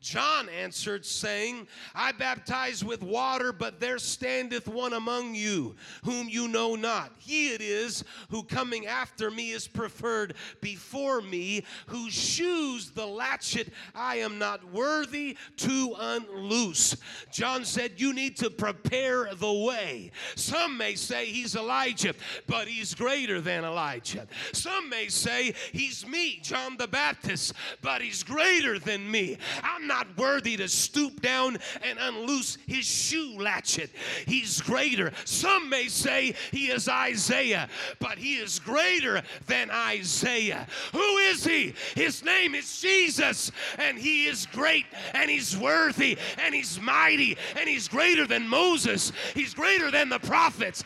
John 0.00 0.48
answered, 0.48 1.04
saying, 1.04 1.68
I 1.94 2.12
baptize 2.12 2.82
with 2.82 3.02
water, 3.02 3.52
but 3.52 3.80
there 3.80 3.98
standeth 3.98 4.66
one 4.66 4.94
among 4.94 5.34
you, 5.34 5.76
whom 6.04 6.26
you 6.26 6.48
know 6.48 6.74
not. 6.74 7.12
He 7.18 7.52
it 7.52 7.60
is 7.60 8.02
who 8.30 8.42
coming 8.42 8.86
after 8.86 9.30
me 9.30 9.50
is 9.50 9.68
preferred 9.68 10.34
before 10.62 11.20
me, 11.20 11.64
whose 11.86 12.14
shoes 12.14 12.90
the 12.90 13.06
latchet 13.06 13.68
I 13.94 14.16
am 14.16 14.38
not 14.38 14.72
worthy 14.72 15.36
to 15.58 15.94
unloose. 15.98 16.96
John 17.30 17.66
said, 17.66 18.00
You 18.00 18.14
need 18.14 18.38
to 18.38 18.48
prepare 18.48 19.34
the 19.34 19.52
way. 19.52 20.12
Some 20.34 20.78
may 20.78 20.94
say 20.94 21.26
he's 21.26 21.54
Elijah, 21.54 22.14
but 22.46 22.68
he's 22.68 22.94
greater 22.94 23.42
than 23.42 23.64
Elijah. 23.64 24.26
Some 24.52 24.88
may 24.88 25.08
say 25.08 25.52
he's 25.72 26.06
me, 26.06 26.40
John 26.42 26.78
the 26.78 26.88
Baptist, 26.88 27.52
but 27.82 28.00
he's 28.00 28.22
greater 28.22 28.78
than 28.78 29.10
me. 29.10 29.36
I'm 29.62 29.86
not 29.86 30.06
worthy 30.16 30.56
to 30.56 30.68
stoop 30.68 31.20
down 31.20 31.58
and 31.82 31.98
unloose 32.00 32.58
his 32.66 32.84
shoe 32.84 33.36
latchet. 33.38 33.90
He's 34.26 34.60
greater. 34.60 35.12
Some 35.24 35.68
may 35.68 35.88
say 35.88 36.34
he 36.50 36.70
is 36.70 36.88
Isaiah, 36.88 37.68
but 37.98 38.18
he 38.18 38.36
is 38.36 38.58
greater 38.58 39.22
than 39.46 39.70
Isaiah. 39.70 40.66
Who 40.92 41.16
is 41.18 41.44
he? 41.44 41.74
His 41.94 42.24
name 42.24 42.54
is 42.54 42.80
Jesus, 42.80 43.50
and 43.78 43.98
he 43.98 44.26
is 44.26 44.46
great, 44.46 44.86
and 45.14 45.30
he's 45.30 45.56
worthy, 45.56 46.18
and 46.38 46.54
he's 46.54 46.80
mighty, 46.80 47.36
and 47.58 47.68
he's 47.68 47.88
greater 47.88 48.26
than 48.26 48.48
Moses. 48.48 49.12
He's 49.34 49.54
greater 49.54 49.90
than 49.90 50.08
the 50.08 50.18
prophets. 50.18 50.84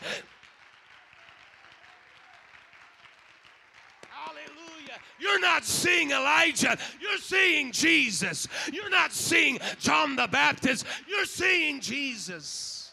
You're 5.19 5.39
not 5.39 5.65
seeing 5.65 6.11
Elijah, 6.11 6.77
you're 6.99 7.17
seeing 7.17 7.71
Jesus. 7.71 8.47
You're 8.71 8.89
not 8.89 9.11
seeing 9.11 9.59
John 9.79 10.15
the 10.15 10.27
Baptist, 10.27 10.85
you're 11.07 11.25
seeing 11.25 11.79
Jesus. 11.79 12.91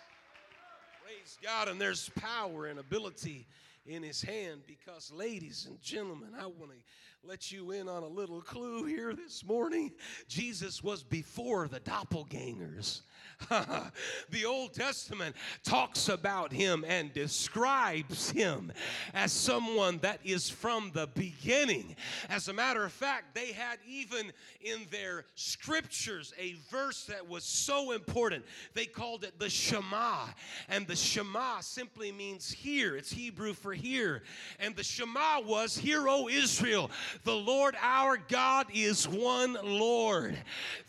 Praise 1.05 1.39
God, 1.43 1.69
and 1.69 1.81
there's 1.81 2.09
power 2.11 2.67
and 2.67 2.79
ability 2.79 3.47
in 3.87 4.03
his 4.03 4.23
hand 4.23 4.63
because, 4.67 5.11
ladies 5.13 5.67
and 5.69 5.81
gentlemen, 5.81 6.31
I 6.39 6.47
want 6.47 6.71
to 6.71 6.77
let 7.25 7.53
you 7.53 7.71
in 7.71 7.89
on 7.89 8.03
a 8.03 8.09
little 8.09 8.41
clue 8.41 8.85
here 8.85 9.15
this 9.15 9.45
morning. 9.45 9.93
Jesus 10.29 10.83
was 10.83 11.03
before 11.03 11.69
the 11.69 11.81
doppelgangers. 11.81 13.03
the 14.31 14.45
Old 14.45 14.75
Testament 14.75 15.37
talks 15.65 16.09
about 16.09 16.53
him 16.53 16.85
and 16.87 17.13
describes 17.13 18.31
him 18.31 18.73
as 19.15 19.33
someone 19.33 19.99
that 19.99 20.21
is 20.25 20.49
from 20.49 20.91
the 20.95 21.09
beginning. 21.15 21.97
As 22.29 22.49
a 22.49 22.53
matter 22.53 22.85
of 22.85 22.93
fact, 22.93 23.35
they 23.35 23.53
had 23.53 23.79
even 23.87 24.33
in 24.61 24.87
their 24.91 25.25
scriptures 25.35 26.33
a 26.39 26.57
verse 26.71 27.05
that 27.05 27.29
was 27.29 27.45
so 27.45 27.93
important. 27.93 28.45
They 28.75 28.87
called 28.87 29.25
it 29.25 29.39
the 29.39 29.51
Shema. 29.51 30.27
And 30.69 30.87
the 30.87 30.97
Shema 30.97 31.61
simply 31.61 32.13
means 32.13 32.51
hear, 32.51 32.97
it's 32.97 33.13
Hebrew 33.13 33.55
for 33.55 33.73
hear. 33.73 34.23
And 34.59 34.77
the 34.77 34.85
Shema 34.85 35.41
was, 35.41 35.77
Hear, 35.77 36.09
O 36.09 36.29
Israel, 36.29 36.91
the 37.25 37.35
Lord 37.35 37.77
our 37.81 38.17
God 38.17 38.67
is 38.73 39.09
one 39.09 39.57
Lord. 39.63 40.37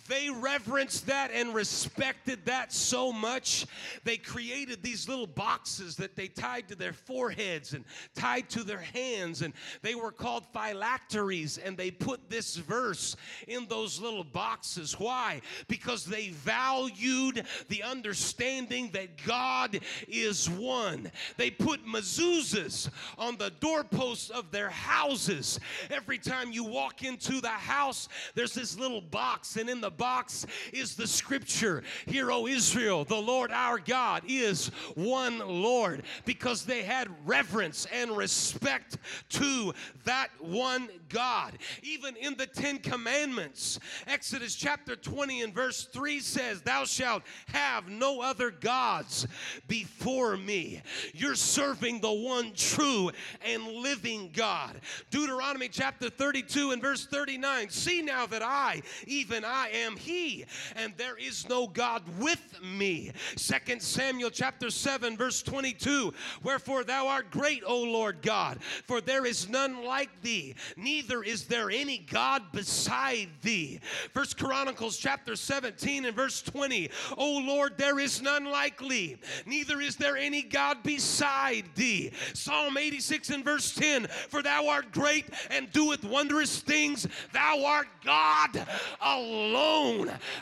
They 0.08 0.30
reverenced 0.30 1.08
that 1.08 1.32
and 1.32 1.54
respected 1.54 2.46
that 2.46 2.74
so 2.74 3.14
much, 3.14 3.66
they 4.04 4.18
created 4.18 4.84
these 4.84 5.08
little 5.08 5.28
boxes 5.28 5.96
that 5.96 6.16
they 6.16 6.28
tied 6.28 6.68
to 6.68 6.76
their 6.76 6.94
foreheads 6.94 7.74
and 7.74 7.86
tied 8.14 8.50
to 8.50 8.64
their 8.64 8.82
hands, 8.82 9.42
and 9.42 9.54
they 9.82 9.96
were 9.96 10.12
called 10.12 10.46
phylacteries. 10.54 11.58
And 11.58 11.78
they 11.78 11.90
put 11.92 12.30
this 12.30 12.58
verse 12.58 13.16
in 13.48 13.68
those 13.68 14.02
little 14.02 14.24
boxes. 14.24 15.00
Why? 15.00 15.42
Because 15.68 16.06
they 16.06 16.30
valued 16.30 17.46
the 17.70 17.84
understanding 17.84 18.90
that 18.94 19.24
God 19.26 19.80
is 20.08 20.50
one. 20.50 21.12
They 21.38 21.50
put 21.50 21.86
mezuzahs 21.86 22.90
on 23.18 23.38
the 23.38 23.52
doorposts 23.60 24.30
of 24.30 24.52
their 24.52 24.70
houses. 24.70 25.60
Every 25.90 26.18
time 26.18 26.52
you 26.52 26.64
walk 26.66 27.04
into 27.04 27.40
the 27.40 27.48
house, 27.48 28.10
there's 28.36 28.54
this 28.54 28.78
little 28.78 29.02
box, 29.02 29.56
and 29.56 29.70
in 29.70 29.80
the 29.80 29.93
box 29.98 30.46
is 30.72 30.96
the 30.96 31.08
scripture 31.08 31.84
Hear, 32.06 32.32
O 32.32 32.48
Israel, 32.48 33.04
the 33.04 33.16
Lord 33.16 33.52
our 33.52 33.80
God 33.80 34.24
is 34.28 34.68
one 34.96 35.40
Lord, 35.40 36.04
because 36.26 36.66
they 36.66 36.84
had 36.84 37.10
reverence 37.26 37.88
and 37.92 38.16
respect 38.16 38.98
to 39.30 39.74
that 40.06 40.30
one 40.40 40.90
God. 41.10 41.54
Even 41.82 42.16
in 42.16 42.36
the 42.36 42.48
Ten 42.48 42.80
Commandments, 42.80 43.80
Exodus 44.08 44.56
chapter 44.56 44.96
20 44.96 45.42
and 45.42 45.54
verse 45.54 45.86
3 45.86 46.20
says, 46.20 46.62
Thou 46.62 46.86
shalt 46.86 47.24
have 47.48 47.88
no 47.88 48.22
other 48.22 48.52
gods 48.52 49.28
before 49.68 50.38
me. 50.38 50.82
You're 51.14 51.36
serving 51.36 52.02
the 52.02 52.12
one 52.12 52.54
true 52.54 53.12
and 53.46 53.66
living 53.68 54.32
God. 54.34 54.76
Deuteronomy 55.12 55.68
chapter 55.68 56.10
32 56.10 56.72
and 56.72 56.82
verse 56.82 57.06
39 57.06 57.70
See 57.70 58.02
now 58.02 58.26
that 58.28 58.42
I, 58.42 58.82
even 59.08 59.44
I, 59.46 59.70
am 59.70 59.83
Am 59.84 59.98
he, 59.98 60.46
and 60.76 60.94
there 60.96 61.18
is 61.18 61.50
no 61.50 61.68
God 61.68 62.04
with 62.18 62.60
me. 62.64 63.12
Second 63.36 63.82
Samuel 63.82 64.30
chapter 64.30 64.70
7 64.70 65.18
verse 65.18 65.42
22. 65.42 66.14
Wherefore 66.42 66.84
thou 66.84 67.08
art 67.08 67.32
great, 67.32 67.64
O 67.66 67.82
Lord 67.84 68.22
God, 68.22 68.60
for 68.86 69.02
there 69.02 69.26
is 69.26 69.50
none 69.50 69.84
like 69.84 70.10
thee, 70.22 70.56
neither 70.78 71.22
is 71.22 71.46
there 71.46 71.70
any 71.70 71.98
God 71.98 72.44
beside 72.54 73.30
thee. 73.42 73.80
First 74.14 74.38
Chronicles 74.38 74.98
chapter 74.98 75.36
17 75.36 76.06
and 76.06 76.16
verse 76.16 76.42
20. 76.42 76.90
O 77.18 77.40
Lord, 77.46 77.78
there 77.78 78.00
is 78.00 78.22
none 78.22 78.46
like 78.46 78.80
thee, 78.80 79.18
neither 79.46 79.82
is 79.82 79.98
there 79.98 80.16
any 80.16 80.44
God 80.44 80.82
beside 80.84 81.66
thee. 81.76 82.12
Psalm 82.34 82.78
86 82.78 83.30
and 83.32 83.44
verse 83.44 83.74
10. 83.74 84.08
For 84.30 84.42
thou 84.42 84.68
art 84.68 84.92
great 84.92 85.26
and 85.50 85.72
doeth 85.72 86.04
wondrous 86.06 86.60
things. 86.60 87.08
Thou 87.34 87.66
art 87.66 87.88
God 88.06 88.66
alone. 89.02 89.73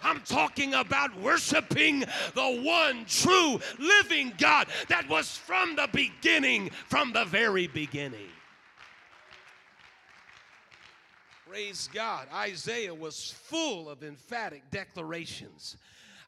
I'm 0.03 0.21
talking 0.21 0.73
about 0.73 1.15
worshiping 1.19 2.01
the 2.35 2.61
one 2.63 3.05
true 3.05 3.59
living 3.79 4.33
God 4.37 4.67
that 4.89 5.07
was 5.09 5.37
from 5.37 5.75
the 5.75 5.89
beginning, 5.91 6.69
from 6.87 7.13
the 7.13 7.25
very 7.25 7.67
beginning. 7.67 8.29
Praise 11.47 11.89
God. 11.93 12.27
Isaiah 12.33 12.95
was 12.95 13.29
full 13.29 13.89
of 13.89 14.03
emphatic 14.03 14.63
declarations. 14.71 15.75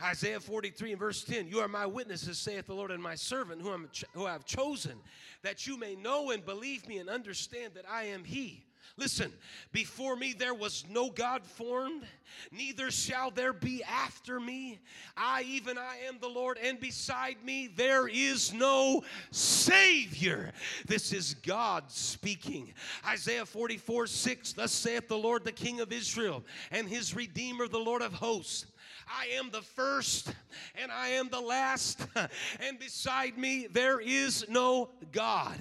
Isaiah 0.02 0.42
43 0.42 0.92
and 0.92 1.00
verse 1.00 1.24
10 1.24 1.48
You 1.48 1.60
are 1.60 1.70
my 1.70 1.86
witnesses, 1.86 2.38
saith 2.38 2.68
the 2.68 2.74
Lord, 2.74 2.92
and 2.92 3.02
my 3.02 3.16
servant, 3.16 3.62
whom, 3.62 3.90
who 4.14 4.26
I 4.26 4.34
have 4.34 4.46
chosen, 4.46 4.98
that 5.42 5.66
you 5.66 5.78
may 5.78 5.96
know 5.96 6.32
and 6.32 6.46
believe 6.46 6.86
me 6.90 6.98
and 6.98 7.10
understand 7.10 7.74
that 7.76 7.86
I 7.90 8.04
am 8.06 8.26
He. 8.26 8.66
Listen, 8.96 9.32
before 9.72 10.16
me 10.16 10.34
there 10.34 10.54
was 10.54 10.86
no 10.90 11.10
God 11.10 11.44
formed, 11.44 12.04
neither 12.52 12.92
shall 12.92 13.32
there 13.32 13.54
be 13.54 13.84
after 13.84 14.40
me. 14.40 14.80
I, 15.18 15.44
even 15.48 15.78
I, 15.78 15.98
am 16.08 16.20
the 16.20 16.28
Lord, 16.28 16.60
and 16.64 16.80
beside 16.80 17.38
me 17.44 17.68
there 17.76 18.08
is 18.08 18.54
no 18.54 19.04
Savior. 19.32 20.52
This 20.86 21.12
is 21.12 21.34
God 21.34 21.86
speaking. 21.88 22.74
Isaiah 23.08 23.46
44 23.46 24.08
6 24.08 24.54
Thus 24.54 24.72
saith 24.72 25.08
the 25.08 25.18
Lord, 25.18 25.44
the 25.44 25.52
King 25.52 25.80
of 25.80 25.92
Israel, 25.92 26.44
and 26.72 26.88
his 26.88 27.16
Redeemer, 27.16 27.68
the 27.68 27.80
Lord 27.80 28.02
of 28.02 28.14
hosts. 28.14 28.68
I 29.08 29.38
am 29.38 29.50
the 29.52 29.62
first 29.62 30.34
and 30.82 30.92
I 30.92 31.10
am 31.10 31.30
the 31.30 31.40
last, 31.40 32.06
and 32.60 32.80
beside 32.80 33.38
me 33.38 33.68
there 33.72 34.00
is 34.00 34.46
no 34.50 34.90
God. 35.12 35.58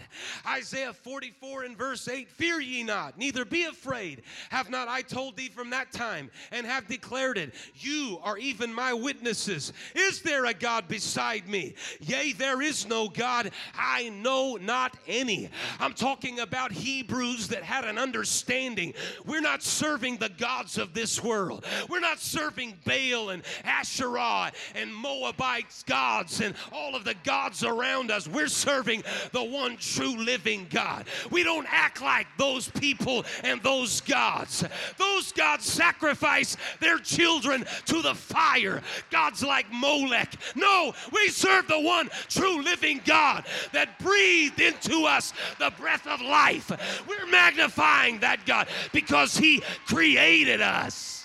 Isaiah 0.46 0.92
44 0.92 1.64
and 1.64 1.76
verse 1.76 2.08
8 2.08 2.30
Fear 2.30 2.60
ye 2.60 2.82
not, 2.82 3.18
neither 3.18 3.44
be 3.44 3.64
afraid. 3.64 4.22
Have 4.50 4.70
not 4.70 4.88
I 4.88 5.02
told 5.02 5.36
thee 5.36 5.48
from 5.48 5.70
that 5.70 5.92
time 5.92 6.30
and 6.50 6.66
have 6.66 6.88
declared 6.88 7.38
it? 7.38 7.54
You 7.76 8.18
are 8.22 8.38
even 8.38 8.72
my 8.72 8.92
witnesses. 8.92 9.72
Is 9.94 10.22
there 10.22 10.46
a 10.46 10.54
God 10.54 10.88
beside 10.88 11.48
me? 11.48 11.74
Yea, 12.00 12.32
there 12.32 12.62
is 12.62 12.86
no 12.86 13.08
God. 13.08 13.50
I 13.76 14.08
know 14.10 14.56
not 14.60 14.96
any. 15.06 15.50
I'm 15.80 15.94
talking 15.94 16.40
about 16.40 16.72
Hebrews 16.72 17.48
that 17.48 17.62
had 17.62 17.84
an 17.84 17.98
understanding. 17.98 18.94
We're 19.26 19.40
not 19.40 19.62
serving 19.62 20.18
the 20.18 20.28
gods 20.30 20.78
of 20.78 20.94
this 20.94 21.22
world, 21.22 21.66
we're 21.88 22.00
not 22.00 22.20
serving 22.20 22.78
Baal 22.84 23.30
and 23.32 23.42
Asherah 23.64 24.52
and 24.74 24.94
Moabites 24.94 25.82
gods 25.82 26.40
and 26.40 26.54
all 26.72 26.94
of 26.94 27.04
the 27.04 27.14
gods 27.24 27.64
around 27.64 28.10
us. 28.10 28.28
We're 28.28 28.48
serving 28.48 29.02
the 29.32 29.42
one 29.42 29.76
true 29.76 30.16
living 30.16 30.66
God. 30.70 31.06
We 31.30 31.42
don't 31.42 31.66
act 31.68 32.00
like 32.00 32.26
those 32.38 32.68
people 32.68 33.24
and 33.42 33.62
those 33.62 34.00
gods. 34.00 34.64
Those 34.98 35.32
gods 35.32 35.64
sacrifice 35.64 36.56
their 36.80 36.98
children 36.98 37.64
to 37.86 38.02
the 38.02 38.14
fire. 38.14 38.82
Gods 39.10 39.42
like 39.42 39.66
Molech. 39.72 40.34
No, 40.54 40.94
we 41.12 41.28
serve 41.28 41.68
the 41.68 41.80
one 41.80 42.08
true 42.28 42.62
living 42.62 43.00
God 43.04 43.44
that 43.72 43.98
breathed 43.98 44.60
into 44.60 45.04
us 45.04 45.32
the 45.58 45.72
breath 45.78 46.06
of 46.06 46.20
life. 46.20 46.70
We're 47.08 47.26
magnifying 47.26 48.20
that 48.20 48.46
God 48.46 48.68
because 48.92 49.36
He 49.36 49.62
created 49.86 50.60
us. 50.60 51.21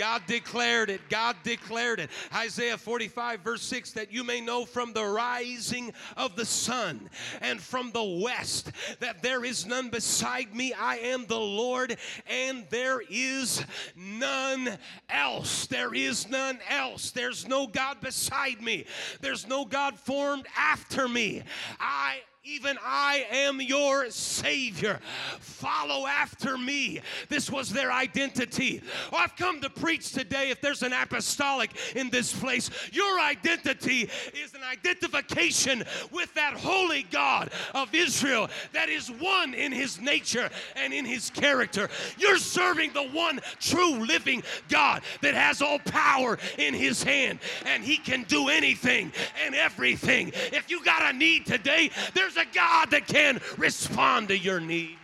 God 0.00 0.22
declared 0.26 0.88
it. 0.88 1.02
God 1.10 1.36
declared 1.44 2.00
it. 2.00 2.08
Isaiah 2.34 2.78
45, 2.78 3.40
verse 3.40 3.60
6 3.60 3.90
that 3.92 4.10
you 4.10 4.24
may 4.24 4.40
know 4.40 4.64
from 4.64 4.94
the 4.94 5.04
rising 5.04 5.92
of 6.16 6.36
the 6.36 6.46
sun 6.46 7.10
and 7.42 7.60
from 7.60 7.90
the 7.92 8.22
west 8.24 8.72
that 9.00 9.20
there 9.20 9.44
is 9.44 9.66
none 9.66 9.90
beside 9.90 10.54
me. 10.54 10.72
I 10.72 10.96
am 10.96 11.26
the 11.26 11.38
Lord 11.38 11.98
and 12.26 12.64
there 12.70 13.02
is 13.10 13.62
none 13.94 14.78
else. 15.10 15.66
There 15.66 15.92
is 15.92 16.30
none 16.30 16.60
else. 16.70 17.10
There's 17.10 17.46
no 17.46 17.66
God 17.66 18.00
beside 18.00 18.62
me. 18.62 18.86
There's 19.20 19.46
no 19.46 19.66
God 19.66 19.98
formed 19.98 20.46
after 20.56 21.08
me. 21.08 21.42
I 21.78 22.20
even 22.42 22.78
I 22.82 23.26
am 23.30 23.60
your 23.60 24.10
Savior. 24.10 24.98
Follow 25.40 26.06
after 26.06 26.56
me. 26.56 27.00
This 27.28 27.50
was 27.50 27.68
their 27.68 27.92
identity. 27.92 28.82
Oh, 29.12 29.18
I've 29.18 29.36
come 29.36 29.60
to 29.60 29.68
preach 29.68 30.12
today. 30.12 30.48
If 30.48 30.62
there's 30.62 30.82
an 30.82 30.94
apostolic 30.94 31.70
in 31.94 32.08
this 32.08 32.32
place, 32.32 32.70
your 32.92 33.20
identity 33.20 34.08
is 34.42 34.54
an 34.54 34.62
identification 34.62 35.84
with 36.12 36.32
that 36.32 36.54
holy 36.54 37.02
God 37.10 37.50
of 37.74 37.94
Israel 37.94 38.48
that 38.72 38.88
is 38.88 39.08
one 39.08 39.52
in 39.52 39.70
his 39.70 40.00
nature 40.00 40.48
and 40.76 40.94
in 40.94 41.04
his 41.04 41.28
character. 41.28 41.90
You're 42.16 42.38
serving 42.38 42.94
the 42.94 43.08
one 43.08 43.40
true 43.58 43.98
living 44.06 44.42
God 44.70 45.02
that 45.20 45.34
has 45.34 45.60
all 45.60 45.78
power 45.78 46.38
in 46.56 46.72
his 46.72 47.02
hand 47.02 47.38
and 47.66 47.84
he 47.84 47.98
can 47.98 48.22
do 48.24 48.48
anything 48.48 49.12
and 49.44 49.54
everything. 49.54 50.32
If 50.34 50.70
you 50.70 50.82
got 50.82 51.14
a 51.14 51.16
need 51.16 51.44
today, 51.44 51.90
there's 52.14 52.29
there's 52.32 52.46
a 52.46 52.54
God 52.54 52.90
that 52.90 53.06
can 53.06 53.40
respond 53.56 54.28
to 54.28 54.38
your 54.38 54.60
need. 54.60 54.98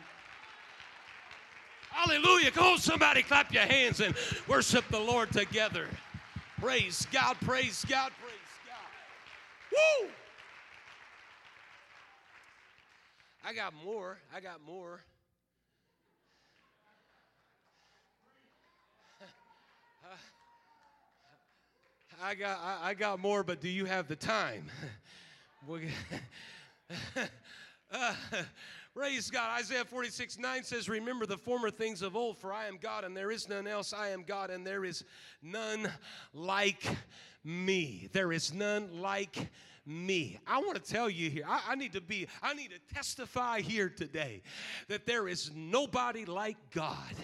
Hallelujah. 1.90 2.50
Come 2.50 2.64
on, 2.64 2.78
somebody, 2.78 3.22
clap 3.22 3.50
your 3.52 3.62
hands 3.62 4.00
and 4.00 4.14
worship 4.46 4.84
the 4.90 5.00
Lord 5.00 5.32
together. 5.32 5.86
Praise 6.60 7.06
God, 7.12 7.36
praise 7.40 7.84
God, 7.88 8.12
praise 8.20 8.34
God. 8.66 8.76
Woo! 10.02 10.08
I 13.44 13.54
got 13.54 13.72
more. 13.84 14.18
I 14.34 14.40
got 14.40 14.60
more. 14.66 15.02
I 22.22 22.34
got 22.34 22.58
I, 22.58 22.90
I 22.90 22.94
got 22.94 23.20
more, 23.20 23.42
but 23.42 23.60
do 23.60 23.68
you 23.68 23.84
have 23.84 24.08
the 24.08 24.16
time? 24.16 24.70
praise 28.94 29.30
God. 29.30 29.60
Isaiah 29.60 29.84
46 29.84 30.38
9 30.38 30.64
says, 30.64 30.88
Remember 30.88 31.26
the 31.26 31.36
former 31.36 31.70
things 31.70 32.02
of 32.02 32.16
old, 32.16 32.38
for 32.38 32.52
I 32.52 32.66
am 32.66 32.78
God 32.80 33.04
and 33.04 33.16
there 33.16 33.30
is 33.30 33.48
none 33.48 33.66
else. 33.66 33.92
I 33.92 34.10
am 34.10 34.22
God 34.22 34.50
and 34.50 34.66
there 34.66 34.84
is 34.84 35.04
none 35.42 35.90
like 36.32 36.84
me. 37.44 38.08
There 38.12 38.32
is 38.32 38.52
none 38.52 39.00
like 39.00 39.50
me. 39.86 40.38
I 40.46 40.58
want 40.58 40.82
to 40.82 40.92
tell 40.92 41.08
you 41.08 41.30
here, 41.30 41.44
I, 41.46 41.60
I, 41.68 41.74
need 41.76 41.92
to 41.92 42.00
be, 42.00 42.26
I 42.42 42.54
need 42.54 42.70
to 42.70 42.94
testify 42.94 43.60
here 43.60 43.88
today 43.88 44.42
that 44.88 45.06
there 45.06 45.28
is 45.28 45.50
nobody 45.54 46.24
like 46.24 46.56
God. 46.72 47.14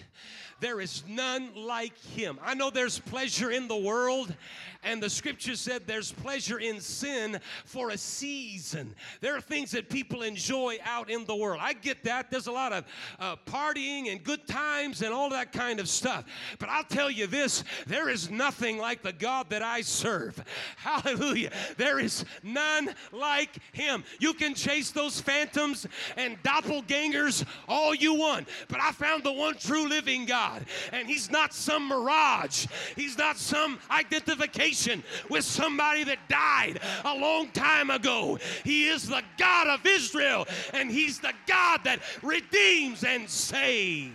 There 0.59 0.79
is 0.79 1.03
none 1.09 1.49
like 1.55 1.97
him. 1.97 2.39
I 2.41 2.53
know 2.53 2.69
there's 2.69 2.97
pleasure 2.97 3.51
in 3.51 3.67
the 3.67 3.75
world, 3.75 4.33
and 4.81 5.03
the 5.03 5.09
scripture 5.09 5.55
said 5.55 5.83
there's 5.85 6.13
pleasure 6.13 6.59
in 6.59 6.79
sin 6.79 7.39
for 7.65 7.89
a 7.89 7.97
season. 7.97 8.95
There 9.19 9.35
are 9.35 9.41
things 9.41 9.71
that 9.71 9.89
people 9.89 10.21
enjoy 10.21 10.77
out 10.85 11.09
in 11.09 11.25
the 11.25 11.35
world. 11.35 11.59
I 11.61 11.73
get 11.73 12.03
that. 12.05 12.31
There's 12.31 12.47
a 12.47 12.51
lot 12.51 12.71
of 12.71 12.85
uh, 13.19 13.35
partying 13.45 14.09
and 14.09 14.23
good 14.23 14.47
times 14.47 15.01
and 15.01 15.13
all 15.13 15.29
that 15.31 15.51
kind 15.51 15.81
of 15.81 15.89
stuff. 15.89 16.23
But 16.59 16.69
I'll 16.69 16.85
tell 16.85 17.11
you 17.11 17.27
this 17.27 17.65
there 17.85 18.07
is 18.07 18.31
nothing 18.31 18.77
like 18.77 19.01
the 19.01 19.13
God 19.13 19.49
that 19.49 19.63
I 19.63 19.81
serve. 19.81 20.41
Hallelujah. 20.77 21.51
There 21.75 21.99
is 21.99 22.23
none 22.53 22.93
like 23.11 23.49
him. 23.71 24.03
You 24.19 24.33
can 24.33 24.53
chase 24.53 24.91
those 24.91 25.19
phantoms 25.19 25.87
and 26.17 26.41
doppelgangers 26.43 27.45
all 27.67 27.93
you 27.93 28.13
want, 28.15 28.47
but 28.67 28.79
I 28.79 28.91
found 28.91 29.23
the 29.23 29.31
one 29.31 29.55
true 29.55 29.87
living 29.87 30.25
God, 30.25 30.65
and 30.91 31.07
he's 31.07 31.31
not 31.31 31.53
some 31.53 31.87
mirage, 31.87 32.67
he's 32.95 33.17
not 33.17 33.37
some 33.37 33.79
identification 33.89 35.03
with 35.29 35.43
somebody 35.43 36.03
that 36.05 36.19
died 36.29 36.79
a 37.05 37.15
long 37.15 37.49
time 37.49 37.89
ago. 37.89 38.39
He 38.63 38.87
is 38.87 39.07
the 39.07 39.23
God 39.37 39.67
of 39.67 39.85
Israel, 39.85 40.47
and 40.73 40.91
he's 40.91 41.19
the 41.19 41.33
God 41.47 41.81
that 41.83 41.99
redeems 42.21 43.03
and 43.03 43.29
saves. 43.29 44.13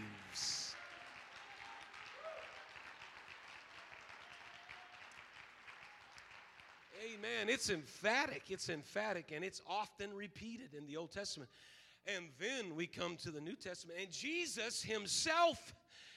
Amen. 7.19 7.49
It's 7.49 7.69
emphatic. 7.69 8.45
It's 8.49 8.69
emphatic, 8.69 9.33
and 9.35 9.45
it's 9.45 9.61
often 9.69 10.15
repeated 10.15 10.75
in 10.77 10.87
the 10.87 10.97
Old 10.97 11.11
Testament. 11.11 11.51
And 12.07 12.27
then 12.39 12.77
we 12.77 12.87
come 12.87 13.17
to 13.17 13.33
the 13.33 13.41
New 13.41 13.57
Testament, 13.57 13.99
and 14.01 14.13
Jesus 14.13 14.83
himself, 14.83 15.75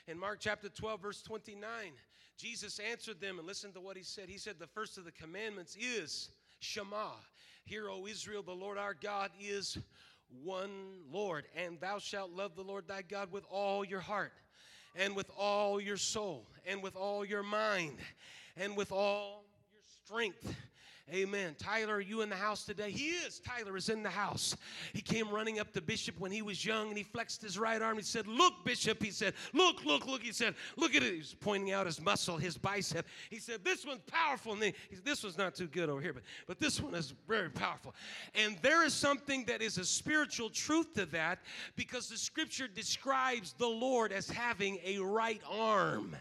in 0.07 0.19
Mark 0.19 0.37
chapter 0.39 0.69
12, 0.69 1.01
verse 1.01 1.21
29, 1.23 1.93
Jesus 2.37 2.79
answered 2.79 3.19
them, 3.19 3.39
and 3.39 3.47
listen 3.47 3.71
to 3.71 3.81
what 3.81 3.97
he 3.97 4.03
said. 4.03 4.29
He 4.29 4.37
said, 4.37 4.59
The 4.59 4.67
first 4.67 4.99
of 4.99 5.05
the 5.05 5.11
commandments 5.11 5.75
is 5.75 6.29
Shema. 6.59 7.09
Hear, 7.65 7.89
O 7.89 8.05
Israel, 8.05 8.43
the 8.43 8.51
Lord 8.51 8.77
our 8.77 8.93
God 8.93 9.31
is 9.39 9.79
one 10.43 10.69
Lord, 11.11 11.45
and 11.55 11.79
thou 11.79 11.97
shalt 11.97 12.31
love 12.31 12.55
the 12.55 12.63
Lord 12.63 12.87
thy 12.87 13.01
God 13.01 13.31
with 13.31 13.45
all 13.49 13.83
your 13.83 14.01
heart, 14.01 14.33
and 14.95 15.15
with 15.15 15.31
all 15.35 15.81
your 15.81 15.97
soul, 15.97 16.45
and 16.63 16.83
with 16.83 16.95
all 16.95 17.25
your 17.25 17.43
mind, 17.43 17.97
and 18.55 18.77
with 18.77 18.91
all 18.91 19.45
your 19.71 19.81
strength. 20.05 20.55
Amen. 21.13 21.56
Tyler, 21.58 21.95
are 21.95 22.02
you 22.02 22.21
in 22.21 22.30
the 22.30 22.38
house 22.38 22.63
today? 22.63 22.89
He 22.89 23.10
is. 23.10 23.39
Tyler 23.39 23.76
is 23.76 23.89
in 23.89 24.02
the 24.02 24.10
house. 24.10 24.56
He 24.93 25.02
came 25.02 25.30
running 25.30 25.60
up 25.60 25.74
to 25.74 25.82
Bishop 25.82 26.17
when 26.19 26.32
he 26.32 26.41
was 26.41 26.63
young 26.63 26.88
and 26.88 26.97
he 26.97 27.04
flexed 27.04 27.41
his 27.41 27.60
right 27.60 27.82
arm. 27.82 27.97
He 27.97 28.04
said, 28.04 28.28
Look, 28.28 28.63
Bishop. 28.63 29.04
He 29.04 29.12
said, 29.12 29.34
Look, 29.54 29.84
look, 29.84 30.08
look. 30.08 30.24
He 30.24 30.32
said, 30.32 30.56
Look 30.78 30.95
at 30.95 31.04
it. 31.04 31.12
He 31.12 31.17
was 31.17 31.36
pointing 31.38 31.74
out 31.74 31.86
his 31.86 32.00
muscle, 32.00 32.38
his 32.38 32.58
bicep. 32.58 33.06
He 33.30 33.39
said, 33.39 33.65
This 33.65 33.86
one's 33.86 34.04
powerful. 34.08 34.54
And 34.54 34.63
he 34.63 34.95
said, 34.95 35.04
This 35.04 35.21
one's 35.21 35.38
not 35.38 35.54
too 35.54 35.67
good 35.67 35.89
over 35.89 36.00
here, 36.00 36.13
but, 36.13 36.24
but 36.47 36.60
this 36.60 36.80
one 36.80 36.95
is 36.95 37.13
very 37.28 37.50
powerful. 37.50 37.93
And 38.34 38.56
there 38.62 38.86
is 38.86 38.93
something 38.93 39.43
that 39.45 39.62
is 39.62 39.78
a 39.78 39.86
spiritual 39.86 40.50
truth 40.50 40.93
to 40.93 41.06
that 41.08 41.39
because 41.76 42.08
the 42.08 42.17
scripture 42.17 42.69
describes 42.69 43.52
the 43.58 43.67
Lord 43.67 44.13
as 44.13 44.30
having 44.30 44.80
a 44.86 45.00
right 45.00 45.41
arm. 45.52 46.15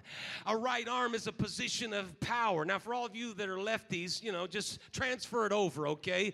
A 0.47 0.57
right 0.57 0.89
arm 0.89 1.15
is 1.15 1.29
a 1.29 1.33
position 1.33 1.93
of 1.93 2.19
power. 2.19 2.65
Now, 2.65 2.81
for 2.81 2.93
all 2.93 3.07
of 3.07 3.15
you 3.15 3.35
that 3.35 3.49
are 3.49 3.57
lefties, 3.57 4.21
you 4.21 4.33
know, 4.33 4.49
just 4.49 4.80
transfer 4.93 5.47
it 5.47 5.53
over, 5.53 5.89
okay? 5.89 6.33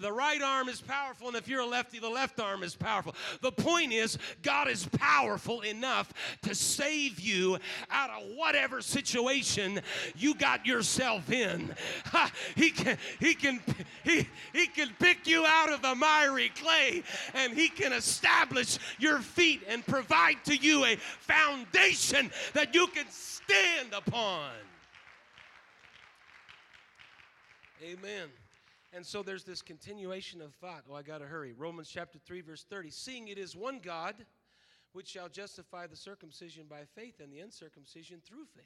The 0.00 0.12
right 0.12 0.42
arm 0.42 0.68
is 0.68 0.80
powerful, 0.80 1.28
and 1.28 1.36
if 1.36 1.48
you're 1.48 1.60
a 1.60 1.66
lefty, 1.66 1.98
the 1.98 2.08
left 2.08 2.40
arm 2.40 2.62
is 2.62 2.74
powerful. 2.74 3.14
The 3.40 3.52
point 3.52 3.92
is, 3.92 4.18
God 4.42 4.68
is 4.68 4.86
powerful 4.86 5.60
enough 5.60 6.12
to 6.42 6.54
save 6.54 7.20
you 7.20 7.58
out 7.90 8.10
of 8.10 8.28
whatever 8.34 8.80
situation 8.80 9.80
you 10.16 10.34
got 10.34 10.66
yourself 10.66 11.30
in. 11.30 11.74
He 12.54 12.70
can, 12.70 12.96
he 13.20 13.34
can, 13.34 13.60
he, 14.02 14.26
he 14.52 14.66
can 14.66 14.88
pick 14.98 15.26
you 15.26 15.44
out 15.46 15.70
of 15.72 15.82
the 15.82 15.94
miry 15.94 16.50
clay, 16.50 17.02
and 17.34 17.52
he 17.52 17.68
can 17.68 17.92
establish 17.92 18.78
your 18.98 19.20
feet 19.20 19.62
and 19.68 19.86
provide 19.86 20.36
to 20.44 20.56
you 20.56 20.84
a 20.84 20.96
foundation 20.96 22.30
that 22.54 22.74
you 22.74 22.86
can 22.88 23.06
stand 23.10 23.92
upon. 23.92 24.50
Amen. 27.82 28.28
And 28.94 29.04
so 29.04 29.22
there's 29.22 29.44
this 29.44 29.60
continuation 29.60 30.40
of 30.40 30.54
thought. 30.54 30.84
Oh, 30.90 30.94
I 30.94 31.02
got 31.02 31.18
to 31.18 31.26
hurry. 31.26 31.52
Romans 31.52 31.90
chapter 31.92 32.18
3, 32.18 32.40
verse 32.40 32.64
30. 32.70 32.90
Seeing 32.90 33.28
it 33.28 33.36
is 33.36 33.54
one 33.54 33.80
God 33.82 34.14
which 34.92 35.08
shall 35.08 35.28
justify 35.28 35.86
the 35.86 35.96
circumcision 35.96 36.64
by 36.70 36.84
faith 36.94 37.20
and 37.22 37.30
the 37.30 37.40
uncircumcision 37.40 38.22
through 38.24 38.46
faith. 38.56 38.64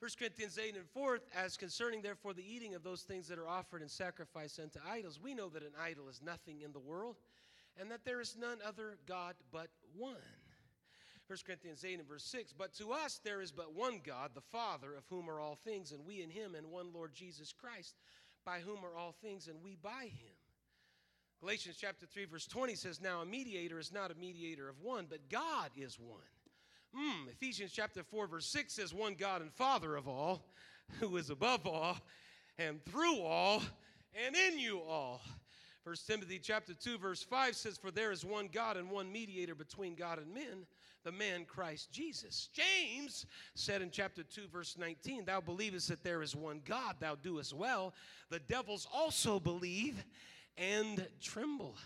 1 0.00 0.10
Corinthians 0.18 0.58
8 0.58 0.76
and 0.76 0.88
4, 0.88 1.20
as 1.36 1.56
concerning 1.56 2.02
therefore 2.02 2.32
the 2.32 2.44
eating 2.44 2.74
of 2.74 2.82
those 2.82 3.02
things 3.02 3.28
that 3.28 3.38
are 3.38 3.48
offered 3.48 3.82
in 3.82 3.88
sacrifice 3.88 4.58
unto 4.60 4.78
idols, 4.88 5.20
we 5.22 5.34
know 5.34 5.48
that 5.48 5.62
an 5.62 5.72
idol 5.80 6.08
is 6.08 6.20
nothing 6.20 6.62
in 6.62 6.72
the 6.72 6.78
world, 6.78 7.16
and 7.80 7.90
that 7.90 8.04
there 8.04 8.20
is 8.20 8.36
none 8.38 8.58
other 8.66 8.96
God 9.06 9.34
but 9.52 9.68
one. 9.96 10.14
1 11.28 11.38
Corinthians 11.44 11.84
8 11.84 11.98
and 11.98 12.08
verse 12.08 12.24
6. 12.24 12.54
But 12.56 12.72
to 12.74 12.92
us 12.92 13.20
there 13.22 13.42
is 13.42 13.52
but 13.52 13.74
one 13.74 14.00
God, 14.04 14.30
the 14.34 14.40
Father, 14.40 14.94
of 14.94 15.04
whom 15.10 15.28
are 15.28 15.40
all 15.40 15.56
things, 15.56 15.92
and 15.92 16.04
we 16.06 16.22
in 16.22 16.30
him, 16.30 16.54
and 16.54 16.70
one 16.70 16.88
Lord 16.92 17.14
Jesus 17.14 17.52
Christ, 17.52 17.96
by 18.46 18.60
whom 18.60 18.84
are 18.84 18.96
all 18.96 19.14
things, 19.20 19.46
and 19.46 19.62
we 19.62 19.76
by 19.82 20.04
him. 20.04 20.34
Galatians 21.40 21.76
chapter 21.78 22.06
3, 22.06 22.24
verse 22.24 22.46
20 22.46 22.74
says, 22.74 23.00
Now 23.00 23.20
a 23.20 23.26
mediator 23.26 23.78
is 23.78 23.92
not 23.92 24.10
a 24.10 24.14
mediator 24.14 24.68
of 24.68 24.80
one, 24.80 25.06
but 25.08 25.28
God 25.28 25.70
is 25.76 25.98
one. 26.00 26.18
Mm, 26.96 27.30
Ephesians 27.30 27.72
chapter 27.72 28.02
4, 28.02 28.26
verse 28.26 28.46
6 28.46 28.72
says, 28.72 28.94
One 28.94 29.14
God 29.14 29.42
and 29.42 29.52
Father 29.52 29.96
of 29.96 30.08
all, 30.08 30.42
who 30.98 31.16
is 31.18 31.28
above 31.28 31.66
all, 31.66 31.98
and 32.58 32.82
through 32.86 33.20
all, 33.20 33.62
and 34.26 34.34
in 34.34 34.58
you 34.58 34.80
all. 34.80 35.20
1 35.84 35.96
Timothy 36.06 36.38
chapter 36.38 36.74
2, 36.74 36.98
verse 36.98 37.22
5 37.22 37.54
says, 37.54 37.76
For 37.76 37.90
there 37.90 38.12
is 38.12 38.24
one 38.24 38.48
God 38.52 38.76
and 38.76 38.90
one 38.90 39.12
mediator 39.12 39.54
between 39.54 39.94
God 39.94 40.18
and 40.18 40.32
men, 40.34 40.66
the 41.08 41.12
man 41.12 41.46
Christ 41.46 41.90
Jesus. 41.90 42.50
James 42.52 43.24
said 43.54 43.80
in 43.80 43.90
chapter 43.90 44.22
2, 44.22 44.42
verse 44.52 44.76
19, 44.76 45.24
Thou 45.24 45.40
believest 45.40 45.88
that 45.88 46.04
there 46.04 46.20
is 46.20 46.36
one 46.36 46.60
God, 46.66 46.96
thou 47.00 47.14
doest 47.14 47.54
well. 47.54 47.94
The 48.28 48.40
devils 48.40 48.86
also 48.92 49.40
believe 49.40 50.04
and 50.58 51.08
tremble. 51.22 51.76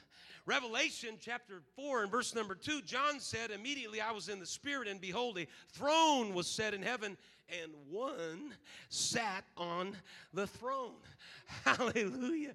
Revelation 0.44 1.18
chapter 1.20 1.62
4 1.76 2.02
and 2.02 2.11
verse 2.11 2.35
number 2.35 2.56
2, 2.56 2.82
John 2.82 3.20
said, 3.20 3.52
Immediately 3.52 4.00
I 4.00 4.11
was 4.11 4.28
in 4.28 4.40
the 4.40 4.46
Spirit, 4.46 4.88
and 4.88 5.00
behold, 5.00 5.38
a 5.38 5.46
throne 5.68 6.35
was 6.35 6.48
set 6.48 6.74
in 6.74 6.82
heaven, 6.82 7.16
and 7.62 7.70
one 7.88 8.52
sat 8.88 9.44
on 9.56 9.94
the 10.35 10.48
throne. 10.48 10.96
Hallelujah. 11.64 12.54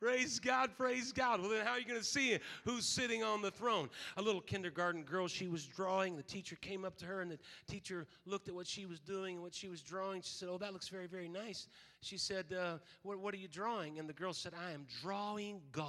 Praise 0.00 0.38
God, 0.38 0.70
praise 0.76 1.10
God. 1.10 1.40
Well, 1.40 1.50
then 1.50 1.66
how 1.66 1.72
are 1.72 1.78
you 1.78 1.84
going 1.84 1.98
to 1.98 2.06
see 2.06 2.38
who's 2.64 2.84
sitting 2.84 3.24
on 3.24 3.42
the 3.42 3.50
throne? 3.50 3.90
A 4.16 4.22
little 4.22 4.40
kindergarten 4.40 5.02
girl, 5.02 5.26
she 5.26 5.48
was 5.48 5.66
drawing. 5.66 6.16
The 6.16 6.22
teacher 6.22 6.56
came 6.60 6.84
up 6.84 6.96
to 6.98 7.04
her, 7.06 7.20
and 7.20 7.30
the 7.30 7.38
teacher 7.66 8.06
looked 8.24 8.46
at 8.46 8.54
what 8.54 8.66
she 8.66 8.86
was 8.86 9.00
doing 9.00 9.34
and 9.34 9.42
what 9.42 9.54
she 9.54 9.68
was 9.68 9.82
drawing. 9.82 10.22
She 10.22 10.34
said, 10.34 10.48
Oh, 10.50 10.58
that 10.58 10.72
looks 10.72 10.88
very, 10.88 11.08
very 11.08 11.28
nice. 11.28 11.66
She 12.00 12.16
said, 12.16 12.46
uh, 12.52 12.78
what, 13.02 13.18
what 13.18 13.34
are 13.34 13.38
you 13.38 13.48
drawing? 13.48 13.98
And 13.98 14.08
the 14.08 14.12
girl 14.12 14.32
said, 14.32 14.52
I 14.56 14.70
am 14.70 14.86
drawing 15.02 15.60
God. 15.72 15.84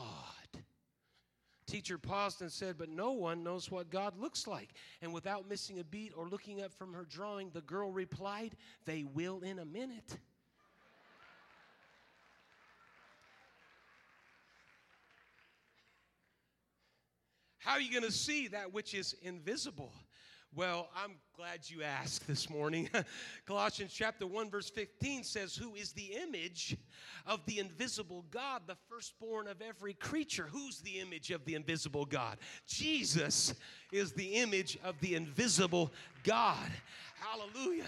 Teacher 1.67 2.00
paused 2.00 2.41
and 2.41 2.52
said, 2.52 2.80
But 2.80 2.89
no 2.89 3.12
one 3.12 3.43
knows 3.43 3.69
what 3.69 3.91
God 3.91 4.17
looks 4.17 4.48
like. 4.48 4.69
And 5.04 5.13
without 5.13 5.48
missing 5.48 5.78
a 5.80 5.84
beat 5.84 6.13
or 6.17 6.28
looking 6.28 6.63
up 6.63 6.74
from 6.74 6.93
her 6.93 7.06
drawing, 7.08 7.52
the 7.54 7.62
girl 7.62 7.91
replied, 7.91 8.56
They 8.86 9.04
will 9.04 9.41
in 9.41 9.60
a 9.60 9.65
minute. 9.65 10.17
How 17.70 17.76
are 17.76 17.82
you 17.82 17.92
going 17.92 18.12
to 18.12 18.12
see 18.12 18.48
that 18.48 18.74
which 18.74 18.96
is 18.96 19.16
invisible? 19.22 19.94
Well, 20.56 20.90
I'm 20.96 21.18
glad 21.39 21.69
you 21.69 21.82
asked 21.82 22.28
this 22.28 22.49
morning. 22.49 22.89
Colossians 23.45 23.93
chapter 23.95 24.28
1 24.28 24.49
verse 24.49 24.69
15 24.69 25.23
says, 25.23 25.56
"Who 25.56 25.73
is 25.73 25.93
the 25.93 26.17
image 26.21 26.75
of 27.25 27.39
the 27.45 27.60
invisible 27.60 28.25
God, 28.30 28.63
the 28.67 28.75
firstborn 28.89 29.47
of 29.47 29.62
every 29.62 29.93
creature?" 29.93 30.49
Who's 30.52 30.82
the 30.82 30.99
image 30.99 31.32
of 31.32 31.45
the 31.45 31.56
invisible 31.56 32.04
God? 32.04 32.39
Jesus 32.67 33.54
is 33.93 34.12
the 34.12 34.36
image 34.36 34.78
of 34.84 34.99
the 34.99 35.15
invisible 35.15 35.93
God. 36.25 36.69
Hallelujah. 37.21 37.86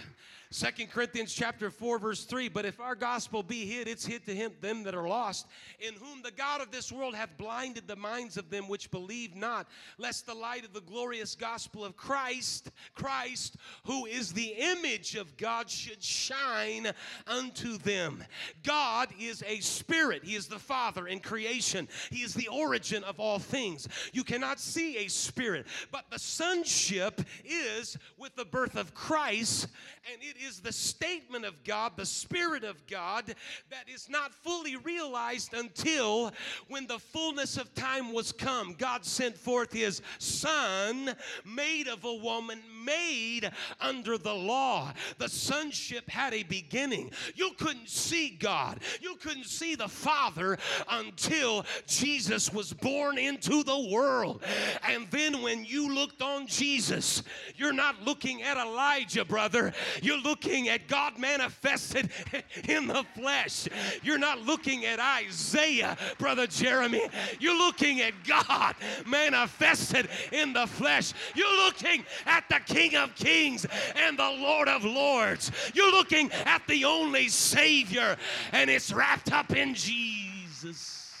Second 0.52 0.90
Corinthians 0.90 1.32
chapter 1.32 1.70
4 1.70 1.98
verse 1.98 2.24
3 2.24 2.50
but 2.50 2.66
if 2.66 2.78
our 2.78 2.94
gospel 2.94 3.42
be 3.42 3.64
hid 3.64 3.88
it's 3.88 4.04
hid 4.04 4.26
to 4.26 4.34
him 4.34 4.52
them 4.60 4.82
that 4.82 4.94
are 4.94 5.08
lost 5.08 5.46
in 5.80 5.94
whom 5.94 6.20
the 6.20 6.30
god 6.30 6.60
of 6.60 6.70
this 6.70 6.92
world 6.92 7.14
hath 7.14 7.34
blinded 7.38 7.88
the 7.88 7.96
minds 7.96 8.36
of 8.36 8.50
them 8.50 8.68
which 8.68 8.90
believe 8.90 9.34
not 9.34 9.66
lest 9.96 10.26
the 10.26 10.34
light 10.34 10.62
of 10.62 10.74
the 10.74 10.82
glorious 10.82 11.34
gospel 11.34 11.86
of 11.86 11.96
Christ 11.96 12.70
Christ 12.94 13.41
who 13.84 14.06
is 14.06 14.32
the 14.32 14.54
image 14.58 15.16
of 15.16 15.36
God 15.36 15.68
should 15.68 16.02
shine 16.02 16.88
unto 17.26 17.78
them. 17.78 18.22
God 18.62 19.08
is 19.18 19.42
a 19.46 19.60
spirit. 19.60 20.24
He 20.24 20.34
is 20.34 20.46
the 20.46 20.58
father 20.58 21.08
in 21.08 21.20
creation. 21.20 21.88
He 22.10 22.22
is 22.22 22.34
the 22.34 22.48
origin 22.48 23.02
of 23.04 23.18
all 23.18 23.38
things. 23.38 23.88
You 24.12 24.24
cannot 24.24 24.60
see 24.60 24.98
a 24.98 25.08
spirit 25.08 25.66
but 25.90 26.04
the 26.10 26.18
sonship 26.18 27.20
is 27.44 27.96
with 28.16 28.34
the 28.36 28.44
birth 28.44 28.76
of 28.76 28.94
Christ 28.94 29.68
and 30.10 30.20
it 30.20 30.36
is 30.42 30.60
the 30.60 30.72
statement 30.72 31.44
of 31.44 31.62
God, 31.62 31.92
the 31.96 32.06
Spirit 32.06 32.64
of 32.64 32.86
God, 32.88 33.24
that 33.70 33.88
is 33.88 34.08
not 34.08 34.34
fully 34.34 34.76
realized 34.76 35.54
until 35.54 36.32
when 36.68 36.88
the 36.88 36.98
fullness 36.98 37.56
of 37.56 37.72
time 37.74 38.12
was 38.12 38.32
come. 38.32 38.74
God 38.76 39.04
sent 39.04 39.36
forth 39.36 39.72
His 39.72 40.02
Son, 40.18 41.14
made 41.44 41.86
of 41.86 42.04
a 42.04 42.14
woman, 42.14 42.60
made 42.84 43.31
under 43.80 44.18
the 44.18 44.34
law. 44.34 44.92
The 45.18 45.28
sonship 45.28 46.08
had 46.08 46.34
a 46.34 46.42
beginning. 46.42 47.10
You 47.34 47.52
couldn't 47.58 47.88
see 47.88 48.30
God, 48.30 48.80
you 49.00 49.16
couldn't 49.16 49.46
see 49.46 49.74
the 49.74 49.88
Father 49.88 50.58
until 50.90 51.64
Jesus 51.86 52.52
was 52.52 52.72
born 52.72 53.18
into 53.18 53.62
the 53.62 53.88
world. 53.90 54.42
And 54.86 55.06
then 55.10 55.42
when 55.42 55.64
you 55.64 55.94
looked 55.94 56.22
on 56.22 56.46
Jesus, 56.46 57.22
you're 57.56 57.72
not 57.72 58.02
looking 58.02 58.42
at 58.42 58.56
Elijah, 58.56 59.24
brother. 59.24 59.72
You're 60.02 60.20
looking 60.20 60.68
at 60.68 60.88
God 60.88 61.18
manifested 61.18 62.10
in 62.68 62.86
the 62.86 63.04
flesh. 63.14 63.68
You're 64.02 64.18
not 64.18 64.40
looking 64.42 64.84
at 64.84 65.00
Isaiah, 65.00 65.96
brother 66.18 66.46
Jeremy. 66.46 67.02
You're 67.40 67.56
looking 67.56 68.00
at 68.00 68.12
God 68.26 68.74
manifested 69.06 70.08
in 70.32 70.52
the 70.52 70.66
flesh. 70.66 71.12
You're 71.34 71.64
looking 71.64 72.04
at 72.26 72.44
the 72.48 72.60
King 72.66 72.96
of 72.96 73.14
Kings 73.22 73.66
and 73.94 74.18
the 74.18 74.30
Lord 74.30 74.68
of 74.68 74.84
Lords. 74.84 75.52
You're 75.74 75.92
looking 75.92 76.30
at 76.44 76.66
the 76.66 76.84
only 76.84 77.28
Savior, 77.28 78.16
and 78.52 78.68
it's 78.68 78.92
wrapped 78.92 79.32
up 79.32 79.54
in 79.56 79.74
Jesus. 79.74 81.14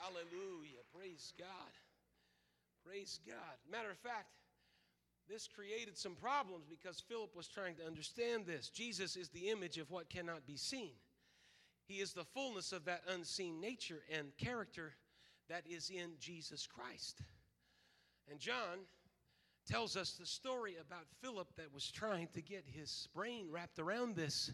Hallelujah. 0.00 0.82
Praise 0.94 1.32
God. 1.38 1.48
Praise 2.86 3.20
God. 3.26 3.36
Matter 3.70 3.90
of 3.90 3.98
fact, 3.98 4.28
this 5.28 5.46
created 5.46 5.96
some 5.96 6.14
problems 6.14 6.64
because 6.68 7.00
Philip 7.00 7.36
was 7.36 7.48
trying 7.48 7.76
to 7.76 7.86
understand 7.86 8.46
this. 8.46 8.68
Jesus 8.68 9.16
is 9.16 9.28
the 9.28 9.50
image 9.50 9.76
of 9.78 9.90
what 9.90 10.08
cannot 10.08 10.46
be 10.46 10.56
seen, 10.56 10.92
He 11.86 12.00
is 12.00 12.12
the 12.12 12.24
fullness 12.24 12.72
of 12.72 12.84
that 12.84 13.02
unseen 13.08 13.60
nature 13.60 14.02
and 14.12 14.36
character 14.36 14.94
that 15.48 15.64
is 15.68 15.90
in 15.90 16.10
Jesus 16.20 16.66
Christ. 16.66 17.22
And 18.30 18.38
John 18.38 18.80
tells 19.68 19.96
us 19.96 20.12
the 20.12 20.26
story 20.26 20.76
about 20.80 21.04
Philip 21.20 21.48
that 21.56 21.72
was 21.72 21.90
trying 21.90 22.28
to 22.34 22.40
get 22.40 22.64
his 22.66 23.08
brain 23.14 23.48
wrapped 23.50 23.78
around 23.78 24.16
this. 24.16 24.50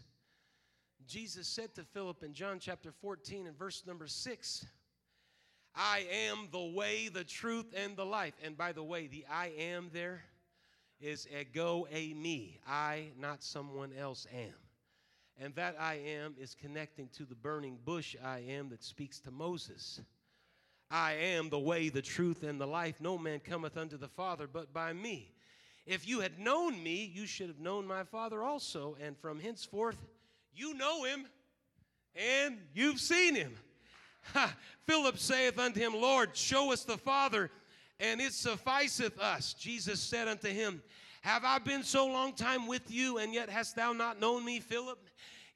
Jesus 1.07 1.47
said 1.47 1.73
to 1.75 1.83
Philip 1.83 2.21
in 2.23 2.33
John 2.33 2.59
chapter 2.59 2.91
14 2.91 3.47
and 3.47 3.57
verse 3.57 3.83
number 3.87 4.07
6, 4.07 4.65
I 5.73 6.05
am 6.29 6.49
the 6.51 6.73
way, 6.75 7.09
the 7.09 7.23
truth, 7.23 7.73
and 7.75 7.95
the 7.95 8.05
life. 8.05 8.33
And 8.43 8.57
by 8.57 8.71
the 8.71 8.83
way, 8.83 9.07
the 9.07 9.25
I 9.31 9.53
am 9.57 9.89
there 9.93 10.21
is 10.99 11.27
ego 11.27 11.87
eimi. 11.93 12.59
I, 12.67 13.11
not 13.19 13.43
someone 13.43 13.91
else, 13.97 14.25
am. 14.33 14.53
And 15.37 15.53
that 15.55 15.75
I 15.79 15.95
am 15.95 16.35
is 16.39 16.55
connecting 16.55 17.09
to 17.17 17.25
the 17.25 17.35
burning 17.35 17.77
bush 17.83 18.15
I 18.23 18.39
am 18.39 18.69
that 18.69 18.83
speaks 18.83 19.19
to 19.21 19.31
Moses. 19.31 20.01
I 20.89 21.13
am 21.13 21.49
the 21.49 21.59
way, 21.59 21.89
the 21.89 22.01
truth, 22.01 22.43
and 22.43 22.59
the 22.59 22.67
life. 22.67 23.01
No 23.01 23.17
man 23.17 23.39
cometh 23.39 23.77
unto 23.77 23.97
the 23.97 24.07
Father 24.07 24.47
but 24.47 24.73
by 24.73 24.93
me. 24.93 25.31
If 25.85 26.07
you 26.07 26.19
had 26.21 26.39
known 26.39 26.81
me, 26.81 27.11
you 27.13 27.27
should 27.27 27.47
have 27.47 27.59
known 27.59 27.85
my 27.85 28.03
Father 28.03 28.43
also. 28.43 28.97
And 29.01 29.17
from 29.17 29.39
henceforth, 29.39 29.97
you 30.53 30.73
know 30.73 31.03
him 31.03 31.27
and 32.15 32.57
you've 32.73 32.99
seen 32.99 33.35
him. 33.35 33.55
Ha, 34.33 34.55
Philip 34.85 35.19
saith 35.19 35.59
unto 35.59 35.79
him, 35.79 35.93
Lord, 35.93 36.35
show 36.35 36.71
us 36.71 36.83
the 36.83 36.97
Father, 36.97 37.51
and 37.99 38.19
it 38.19 38.33
sufficeth 38.33 39.19
us. 39.19 39.53
Jesus 39.53 39.99
said 39.99 40.27
unto 40.27 40.47
him, 40.47 40.81
Have 41.21 41.43
I 41.43 41.59
been 41.59 41.83
so 41.83 42.07
long 42.07 42.33
time 42.33 42.67
with 42.67 42.89
you, 42.89 43.19
and 43.19 43.33
yet 43.33 43.49
hast 43.49 43.75
thou 43.75 43.93
not 43.93 44.19
known 44.19 44.43
me, 44.43 44.59
Philip? 44.59 44.99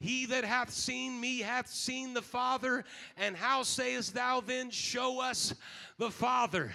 He 0.00 0.24
that 0.26 0.44
hath 0.44 0.70
seen 0.70 1.20
me 1.20 1.40
hath 1.40 1.68
seen 1.68 2.14
the 2.14 2.22
Father. 2.22 2.84
And 3.18 3.36
how 3.36 3.62
sayest 3.62 4.14
thou 4.14 4.40
then, 4.40 4.70
Show 4.70 5.20
us 5.20 5.54
the 5.98 6.10
Father? 6.10 6.72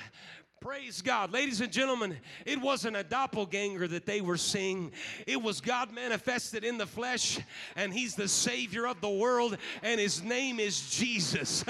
Praise 0.66 1.04
God. 1.04 1.32
Ladies 1.32 1.62
and 1.62 1.72
gentlemen, 1.72 2.18
it 2.44 2.60
wasn't 2.60 2.98
a 2.98 3.04
doppelganger 3.04 3.88
that 3.88 4.08
they 4.08 4.20
were 4.20 4.36
seeing. 4.36 4.92
It 5.28 5.40
was 5.40 5.62
God 5.62 5.94
manifested 5.94 6.64
in 6.64 6.80
the 6.80 6.88
flesh, 6.88 7.38
and 7.76 7.94
He's 7.94 8.16
the 8.16 8.28
Savior 8.28 8.88
of 8.88 9.00
the 9.00 9.08
world, 9.08 9.60
and 9.84 10.00
His 10.00 10.24
name 10.24 10.60
is 10.60 10.90
Jesus. 10.90 11.64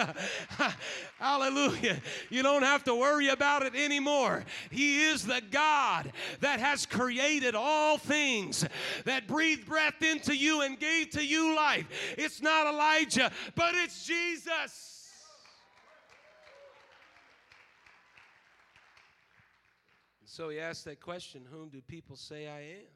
Hallelujah. 1.19 1.99
You 2.29 2.41
don't 2.41 2.63
have 2.63 2.85
to 2.85 2.95
worry 2.95 3.27
about 3.27 3.63
it 3.63 3.75
anymore. 3.75 4.45
He 4.71 5.03
is 5.03 5.25
the 5.25 5.41
God 5.51 6.13
that 6.39 6.61
has 6.61 6.85
created 6.85 7.53
all 7.53 7.97
things, 7.97 8.65
that 9.03 9.27
breathed 9.27 9.65
breath 9.65 10.01
into 10.03 10.33
you 10.33 10.61
and 10.61 10.79
gave 10.79 11.09
to 11.09 11.25
you 11.25 11.53
life. 11.53 11.85
It's 12.17 12.41
not 12.41 12.65
Elijah, 12.65 13.29
but 13.55 13.75
it's 13.75 14.05
Jesus. 14.05 14.94
So 20.35 20.49
he 20.49 20.59
asked 20.59 20.83
that 20.83 20.99
question 20.99 21.45
Whom 21.49 21.69
do 21.69 21.79
people 21.79 22.17
say 22.17 22.49
I 22.49 22.59
am? 22.59 22.91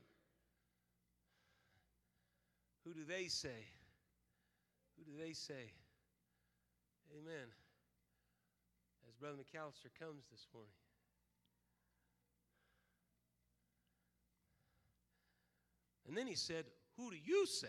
Who 2.83 2.93
do 2.93 3.05
they 3.07 3.29
say? 3.29 3.63
Who 4.97 5.09
do 5.09 5.17
they 5.17 5.31
say? 5.31 5.71
Amen. 7.17 7.47
As 9.07 9.13
Brother 9.13 9.37
McAllister 9.37 9.87
comes 9.97 10.25
this 10.29 10.47
morning. 10.53 10.73
And 16.09 16.17
then 16.17 16.27
he 16.27 16.35
said, 16.35 16.65
Who 16.97 17.09
do 17.09 17.15
you 17.23 17.45
say? 17.45 17.67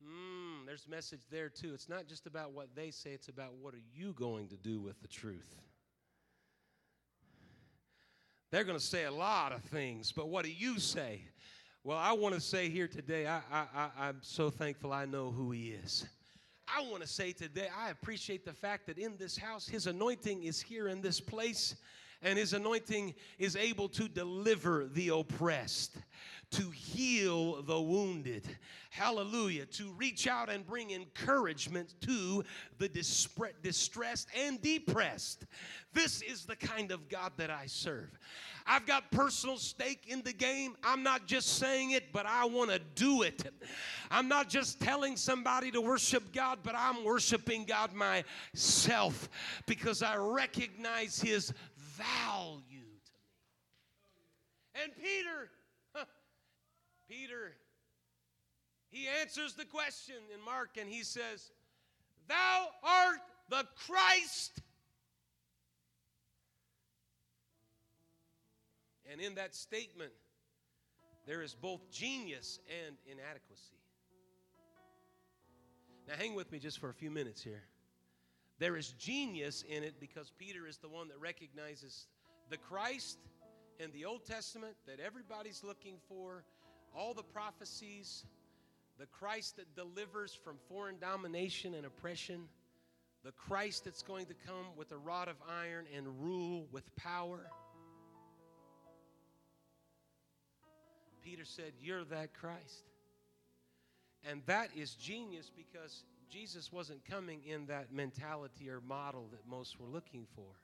Mm, 0.00 0.64
there's 0.64 0.86
a 0.86 0.90
message 0.90 1.22
there 1.28 1.48
too. 1.48 1.74
It's 1.74 1.88
not 1.88 2.06
just 2.06 2.28
about 2.28 2.52
what 2.52 2.68
they 2.76 2.92
say, 2.92 3.10
it's 3.10 3.28
about 3.28 3.54
what 3.60 3.74
are 3.74 3.82
you 3.92 4.12
going 4.12 4.46
to 4.46 4.56
do 4.56 4.80
with 4.80 5.02
the 5.02 5.08
truth. 5.08 5.56
They're 8.50 8.64
going 8.64 8.78
to 8.78 8.84
say 8.84 9.04
a 9.04 9.12
lot 9.12 9.52
of 9.52 9.62
things, 9.62 10.10
but 10.10 10.28
what 10.28 10.44
do 10.44 10.50
you 10.50 10.80
say? 10.80 11.22
Well, 11.84 11.98
I 11.98 12.12
want 12.12 12.34
to 12.34 12.40
say 12.40 12.68
here 12.68 12.88
today, 12.88 13.26
I, 13.26 13.40
I, 13.52 13.66
I, 13.74 13.90
I'm 13.98 14.18
so 14.22 14.50
thankful 14.50 14.92
I 14.92 15.04
know 15.04 15.30
who 15.30 15.52
He 15.52 15.68
is. 15.68 16.04
I 16.66 16.82
want 16.82 17.02
to 17.02 17.08
say 17.08 17.30
today, 17.30 17.68
I 17.76 17.90
appreciate 17.90 18.44
the 18.44 18.52
fact 18.52 18.88
that 18.88 18.98
in 18.98 19.16
this 19.16 19.36
house, 19.36 19.68
His 19.68 19.86
anointing 19.86 20.42
is 20.42 20.60
here 20.60 20.88
in 20.88 21.00
this 21.00 21.20
place, 21.20 21.76
and 22.22 22.38
His 22.38 22.52
anointing 22.52 23.14
is 23.38 23.56
able 23.56 23.88
to 23.90 24.08
deliver 24.08 24.86
the 24.92 25.08
oppressed, 25.08 25.96
to 26.52 26.70
heal 26.70 27.62
the 27.62 27.80
wounded. 27.80 28.44
Hallelujah. 28.90 29.66
To 29.66 29.92
reach 29.92 30.26
out 30.26 30.50
and 30.50 30.66
bring 30.66 30.90
encouragement 30.90 31.94
to 32.02 32.44
the 32.78 32.88
distressed 32.88 34.28
and 34.36 34.60
depressed. 34.60 35.46
This 35.92 36.22
is 36.22 36.44
the 36.44 36.56
kind 36.56 36.90
of 36.90 37.08
God 37.08 37.32
that 37.36 37.50
I 37.50 37.66
serve. 37.66 38.10
I've 38.66 38.86
got 38.86 39.10
personal 39.10 39.56
stake 39.56 40.04
in 40.06 40.22
the 40.22 40.32
game. 40.32 40.76
I'm 40.84 41.02
not 41.02 41.26
just 41.26 41.58
saying 41.58 41.92
it, 41.92 42.12
but 42.12 42.26
I 42.26 42.44
want 42.44 42.70
to 42.70 42.78
do 42.94 43.22
it. 43.22 43.42
I'm 44.10 44.28
not 44.28 44.48
just 44.48 44.80
telling 44.80 45.16
somebody 45.16 45.70
to 45.70 45.80
worship 45.80 46.32
God, 46.32 46.58
but 46.62 46.74
I'm 46.76 47.04
worshiping 47.04 47.64
God 47.64 47.92
myself 47.92 49.28
because 49.66 50.02
I 50.02 50.16
recognize 50.16 51.20
His 51.20 51.52
value 52.50 52.86
to 53.04 53.12
me. 53.14 54.82
And 54.82 54.92
Peter, 54.96 55.50
Peter, 57.08 57.52
he 58.90 59.06
answers 59.20 59.54
the 59.54 59.64
question 59.64 60.16
in 60.34 60.44
Mark 60.44 60.70
and 60.80 60.88
he 60.88 61.02
says, 61.02 61.50
Thou 62.28 62.66
art 62.82 63.20
the 63.48 63.66
Christ 63.86 64.60
And 69.10 69.20
in 69.20 69.34
that 69.34 69.54
statement, 69.54 70.12
there 71.26 71.42
is 71.42 71.54
both 71.54 71.90
genius 71.90 72.60
and 72.86 72.96
inadequacy. 73.06 73.76
Now, 76.06 76.14
hang 76.16 76.34
with 76.34 76.50
me 76.52 76.58
just 76.58 76.78
for 76.78 76.90
a 76.90 76.94
few 76.94 77.10
minutes 77.10 77.42
here. 77.42 77.62
There 78.58 78.76
is 78.76 78.90
genius 78.92 79.64
in 79.68 79.82
it 79.82 79.98
because 79.98 80.30
Peter 80.38 80.66
is 80.66 80.78
the 80.78 80.88
one 80.88 81.08
that 81.08 81.18
recognizes 81.18 82.06
the 82.50 82.58
Christ 82.58 83.18
in 83.78 83.92
the 83.92 84.04
Old 84.04 84.26
Testament 84.26 84.74
that 84.86 84.98
everybody's 85.00 85.62
looking 85.64 85.96
for, 86.08 86.44
all 86.94 87.14
the 87.14 87.22
prophecies, 87.22 88.24
the 88.98 89.06
Christ 89.06 89.56
that 89.56 89.74
delivers 89.76 90.34
from 90.34 90.56
foreign 90.68 90.98
domination 90.98 91.74
and 91.74 91.86
oppression, 91.86 92.48
the 93.24 93.32
Christ 93.32 93.84
that's 93.84 94.02
going 94.02 94.26
to 94.26 94.34
come 94.34 94.66
with 94.76 94.90
a 94.90 94.98
rod 94.98 95.28
of 95.28 95.36
iron 95.48 95.86
and 95.96 96.06
rule 96.20 96.66
with 96.72 96.94
power. 96.96 97.46
Peter 101.22 101.44
said, 101.44 101.72
You're 101.80 102.04
that 102.04 102.34
Christ. 102.34 102.84
And 104.28 104.42
that 104.46 104.70
is 104.76 104.94
genius 104.94 105.50
because 105.54 106.04
Jesus 106.28 106.72
wasn't 106.72 107.04
coming 107.04 107.40
in 107.46 107.66
that 107.66 107.92
mentality 107.92 108.68
or 108.68 108.80
model 108.80 109.28
that 109.30 109.46
most 109.48 109.78
were 109.78 109.88
looking 109.88 110.26
for. 110.34 110.56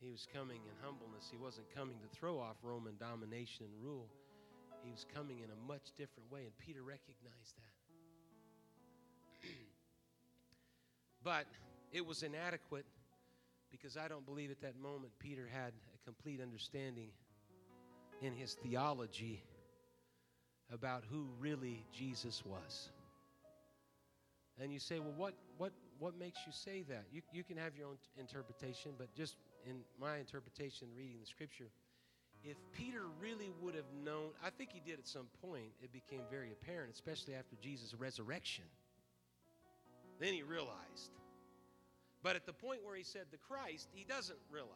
He 0.00 0.10
was 0.10 0.26
coming 0.32 0.60
in 0.64 0.74
humbleness. 0.84 1.28
He 1.30 1.36
wasn't 1.36 1.66
coming 1.74 1.96
to 2.02 2.08
throw 2.16 2.38
off 2.38 2.56
Roman 2.62 2.96
domination 2.98 3.66
and 3.66 3.74
rule. 3.82 4.08
He 4.84 4.90
was 4.90 5.06
coming 5.14 5.38
in 5.38 5.50
a 5.50 5.66
much 5.66 5.92
different 5.96 6.30
way, 6.30 6.44
and 6.44 6.56
Peter 6.58 6.82
recognized 6.82 7.56
that. 9.42 9.48
but 11.24 11.46
it 11.92 12.04
was 12.04 12.22
inadequate 12.22 12.84
because 13.70 13.96
I 13.96 14.08
don't 14.08 14.26
believe 14.26 14.50
at 14.50 14.60
that 14.60 14.78
moment 14.80 15.12
Peter 15.18 15.48
had 15.50 15.72
a 15.94 16.04
complete 16.04 16.40
understanding 16.40 17.08
in 18.22 18.32
his 18.32 18.54
theology 18.54 19.42
about 20.72 21.04
who 21.08 21.26
really 21.38 21.84
Jesus 21.92 22.42
was. 22.44 22.90
And 24.60 24.72
you 24.72 24.78
say, 24.78 24.98
well, 24.98 25.14
what, 25.16 25.34
what, 25.58 25.72
what 25.98 26.18
makes 26.18 26.38
you 26.46 26.52
say 26.52 26.82
that? 26.88 27.04
You, 27.12 27.22
you 27.32 27.44
can 27.44 27.56
have 27.56 27.76
your 27.76 27.88
own 27.88 27.96
interpretation, 28.18 28.92
but 28.96 29.14
just 29.14 29.36
in 29.68 29.80
my 30.00 30.18
interpretation, 30.18 30.88
reading 30.96 31.16
the 31.20 31.26
scripture, 31.26 31.68
if 32.44 32.56
Peter 32.72 33.02
really 33.20 33.50
would 33.60 33.74
have 33.74 33.90
known, 34.04 34.30
I 34.44 34.50
think 34.50 34.70
he 34.72 34.80
did 34.80 34.98
at 34.98 35.06
some 35.06 35.26
point, 35.42 35.72
it 35.82 35.92
became 35.92 36.22
very 36.30 36.52
apparent, 36.52 36.92
especially 36.94 37.34
after 37.34 37.56
Jesus' 37.60 37.94
resurrection. 37.94 38.64
Then 40.20 40.32
he 40.32 40.42
realized. 40.42 41.10
But 42.22 42.36
at 42.36 42.46
the 42.46 42.52
point 42.52 42.84
where 42.84 42.96
he 42.96 43.02
said 43.02 43.26
the 43.30 43.38
Christ, 43.38 43.88
he 43.92 44.04
doesn't 44.04 44.38
realize. 44.50 44.70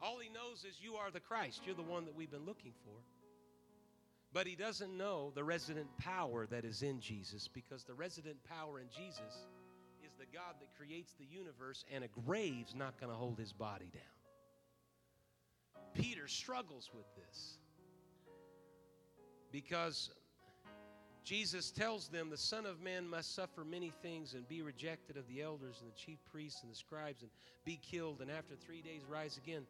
All 0.00 0.18
he 0.18 0.28
knows 0.28 0.64
is 0.68 0.76
you 0.80 0.94
are 0.96 1.10
the 1.10 1.20
Christ. 1.20 1.62
You're 1.64 1.76
the 1.76 1.82
one 1.82 2.06
that 2.06 2.14
we've 2.16 2.30
been 2.30 2.46
looking 2.46 2.72
for. 2.84 2.96
But 4.32 4.46
he 4.46 4.56
doesn't 4.56 4.96
know 4.96 5.30
the 5.34 5.44
resident 5.44 5.86
power 5.98 6.46
that 6.46 6.64
is 6.64 6.82
in 6.82 7.00
Jesus 7.00 7.48
because 7.52 7.84
the 7.84 7.94
resident 7.94 8.42
power 8.44 8.80
in 8.80 8.86
Jesus 8.88 9.46
is 10.02 10.12
the 10.18 10.26
God 10.32 10.54
that 10.60 10.74
creates 10.76 11.12
the 11.18 11.26
universe, 11.26 11.84
and 11.92 12.02
a 12.02 12.08
grave's 12.26 12.74
not 12.74 12.98
going 12.98 13.12
to 13.12 13.16
hold 13.16 13.38
his 13.38 13.52
body 13.52 13.90
down. 13.92 14.21
Peter 15.94 16.28
struggles 16.28 16.90
with 16.94 17.06
this 17.16 17.58
because 19.50 20.10
Jesus 21.24 21.70
tells 21.70 22.08
them 22.08 22.30
the 22.30 22.36
Son 22.36 22.66
of 22.66 22.80
Man 22.80 23.08
must 23.08 23.34
suffer 23.34 23.64
many 23.64 23.92
things 24.02 24.34
and 24.34 24.48
be 24.48 24.62
rejected 24.62 25.16
of 25.16 25.26
the 25.28 25.42
elders 25.42 25.78
and 25.80 25.90
the 25.90 25.96
chief 25.96 26.18
priests 26.30 26.62
and 26.62 26.72
the 26.72 26.76
scribes 26.76 27.22
and 27.22 27.30
be 27.64 27.78
killed 27.82 28.20
and 28.20 28.30
after 28.30 28.54
three 28.56 28.82
days 28.82 29.02
rise 29.08 29.36
again 29.36 29.66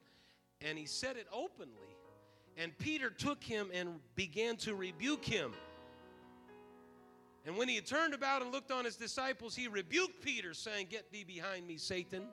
and 0.65 0.79
he 0.79 0.87
said 0.87 1.17
it 1.17 1.27
openly. 1.33 1.97
And 2.57 2.77
Peter 2.79 3.11
took 3.11 3.43
him 3.43 3.71
and 3.73 3.99
began 4.15 4.57
to 4.59 4.75
rebuke 4.75 5.25
him. 5.25 5.53
And 7.45 7.57
when 7.57 7.69
he 7.69 7.75
had 7.75 7.87
turned 7.87 8.15
about 8.15 8.43
and 8.43 8.53
looked 8.53 8.71
on 8.71 8.85
his 8.85 8.97
disciples, 8.97 9.57
he 9.57 9.67
rebuked 9.69 10.23
Peter, 10.23 10.55
saying, 10.55 10.87
Get 10.91 11.11
thee 11.11 11.25
behind 11.25 11.67
me, 11.67 11.77
Satan, 11.77 12.25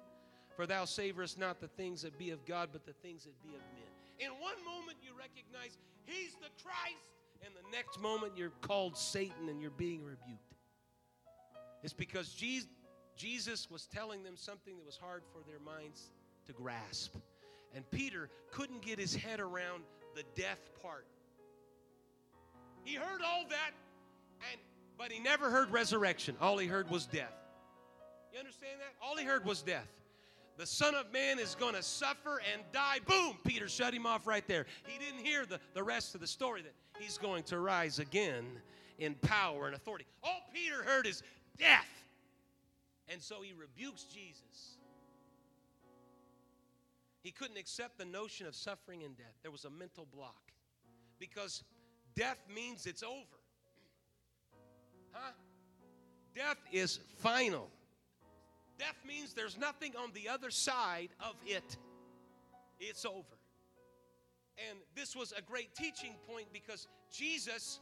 for 0.59 0.67
thou 0.67 0.83
savorest 0.83 1.37
not 1.37 1.61
the 1.61 1.69
things 1.69 2.01
that 2.01 2.19
be 2.19 2.31
of 2.31 2.45
God, 2.45 2.67
but 2.73 2.85
the 2.85 2.91
things 2.91 3.23
that 3.23 3.41
be 3.41 3.47
of 3.47 3.61
men. 3.73 3.87
In 4.19 4.31
one 4.41 4.61
moment, 4.65 4.97
you 5.01 5.11
recognize 5.17 5.77
he's 6.05 6.33
the 6.33 6.49
Christ, 6.61 6.97
and 7.45 7.53
the 7.55 7.71
next 7.71 7.97
moment, 8.01 8.33
you're 8.35 8.51
called 8.59 8.97
Satan 8.97 9.47
and 9.47 9.61
you're 9.61 9.71
being 9.71 10.03
rebuked. 10.03 10.57
It's 11.81 11.93
because 11.93 12.33
Jesus 12.33 13.71
was 13.71 13.85
telling 13.85 14.21
them 14.21 14.35
something 14.35 14.75
that 14.75 14.85
was 14.85 14.97
hard 14.97 15.23
for 15.31 15.49
their 15.49 15.61
minds 15.61 16.11
to 16.47 16.51
grasp. 16.51 17.15
And 17.73 17.89
Peter 17.89 18.29
couldn't 18.51 18.81
get 18.81 18.99
his 18.99 19.15
head 19.15 19.39
around 19.39 19.83
the 20.13 20.23
death 20.35 20.59
part. 20.83 21.05
He 22.83 22.95
heard 22.95 23.21
all 23.25 23.45
that, 23.47 23.71
and 24.51 24.59
but 24.97 25.09
he 25.09 25.21
never 25.21 25.49
heard 25.49 25.71
resurrection. 25.71 26.35
All 26.41 26.57
he 26.57 26.67
heard 26.67 26.89
was 26.89 27.05
death. 27.05 27.31
You 28.33 28.39
understand 28.39 28.81
that? 28.81 28.93
All 29.01 29.15
he 29.15 29.23
heard 29.23 29.45
was 29.45 29.61
death. 29.61 29.87
The 30.59 30.65
Son 30.65 30.93
of 30.93 31.09
Man 31.13 31.39
is 31.39 31.55
going 31.55 31.73
to 31.75 31.81
suffer 31.81 32.41
and 32.53 32.61
die. 32.73 32.97
Boom! 33.07 33.37
Peter 33.45 33.69
shut 33.69 33.93
him 33.93 34.05
off 34.05 34.27
right 34.27 34.45
there. 34.45 34.65
He 34.85 34.99
didn't 34.99 35.25
hear 35.25 35.45
the, 35.45 35.57
the 35.73 35.81
rest 35.81 36.15
of 36.15 36.21
the 36.21 36.27
story 36.27 36.61
that 36.61 36.73
he's 36.99 37.17
going 37.17 37.43
to 37.43 37.59
rise 37.59 37.99
again 37.99 38.43
in 38.97 39.15
power 39.15 39.67
and 39.67 39.75
authority. 39.75 40.05
All 40.21 40.41
Peter 40.53 40.83
heard 40.83 41.07
is 41.07 41.23
death. 41.57 41.87
And 43.07 43.21
so 43.21 43.41
he 43.41 43.53
rebukes 43.53 44.03
Jesus. 44.03 44.75
He 47.23 47.31
couldn't 47.31 47.57
accept 47.57 47.97
the 47.97 48.03
notion 48.03 48.45
of 48.45 48.53
suffering 48.53 49.03
and 49.03 49.15
death. 49.15 49.37
There 49.43 49.51
was 49.51 49.63
a 49.63 49.69
mental 49.69 50.07
block 50.13 50.51
because 51.19 51.63
death 52.15 52.39
means 52.53 52.85
it's 52.85 53.01
over. 53.01 53.39
Huh? 55.13 55.31
Death 56.35 56.57
is 56.73 56.99
final. 57.19 57.69
Death 58.79 58.95
means 59.05 59.33
there's 59.33 59.57
nothing 59.57 59.93
on 60.01 60.11
the 60.13 60.29
other 60.29 60.49
side 60.49 61.09
of 61.19 61.35
it. 61.45 61.77
It's 62.79 63.05
over. 63.05 63.37
And 64.69 64.79
this 64.95 65.15
was 65.15 65.33
a 65.37 65.41
great 65.41 65.75
teaching 65.75 66.15
point 66.27 66.47
because 66.51 66.87
Jesus 67.11 67.81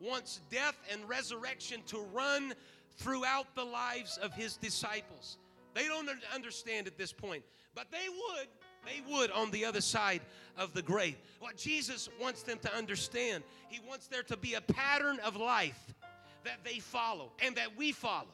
wants 0.00 0.40
death 0.50 0.76
and 0.92 1.08
resurrection 1.08 1.80
to 1.86 2.00
run 2.12 2.52
throughout 2.96 3.54
the 3.54 3.64
lives 3.64 4.18
of 4.18 4.34
his 4.34 4.56
disciples. 4.56 5.38
They 5.72 5.86
don't 5.86 6.08
understand 6.34 6.86
at 6.88 6.98
this 6.98 7.12
point, 7.12 7.44
but 7.74 7.86
they 7.90 8.08
would 8.08 8.48
they 8.84 9.00
would 9.10 9.30
on 9.30 9.50
the 9.50 9.64
other 9.64 9.80
side 9.80 10.20
of 10.58 10.74
the 10.74 10.82
grave. 10.82 11.16
What 11.40 11.56
Jesus 11.56 12.08
wants 12.20 12.42
them 12.42 12.58
to 12.60 12.74
understand, 12.74 13.42
He 13.68 13.80
wants 13.88 14.08
there 14.08 14.22
to 14.24 14.36
be 14.36 14.54
a 14.54 14.60
pattern 14.60 15.18
of 15.20 15.36
life 15.36 15.94
that 16.44 16.58
they 16.64 16.80
follow 16.80 17.32
and 17.42 17.56
that 17.56 17.76
we 17.76 17.92
follow. 17.92 18.28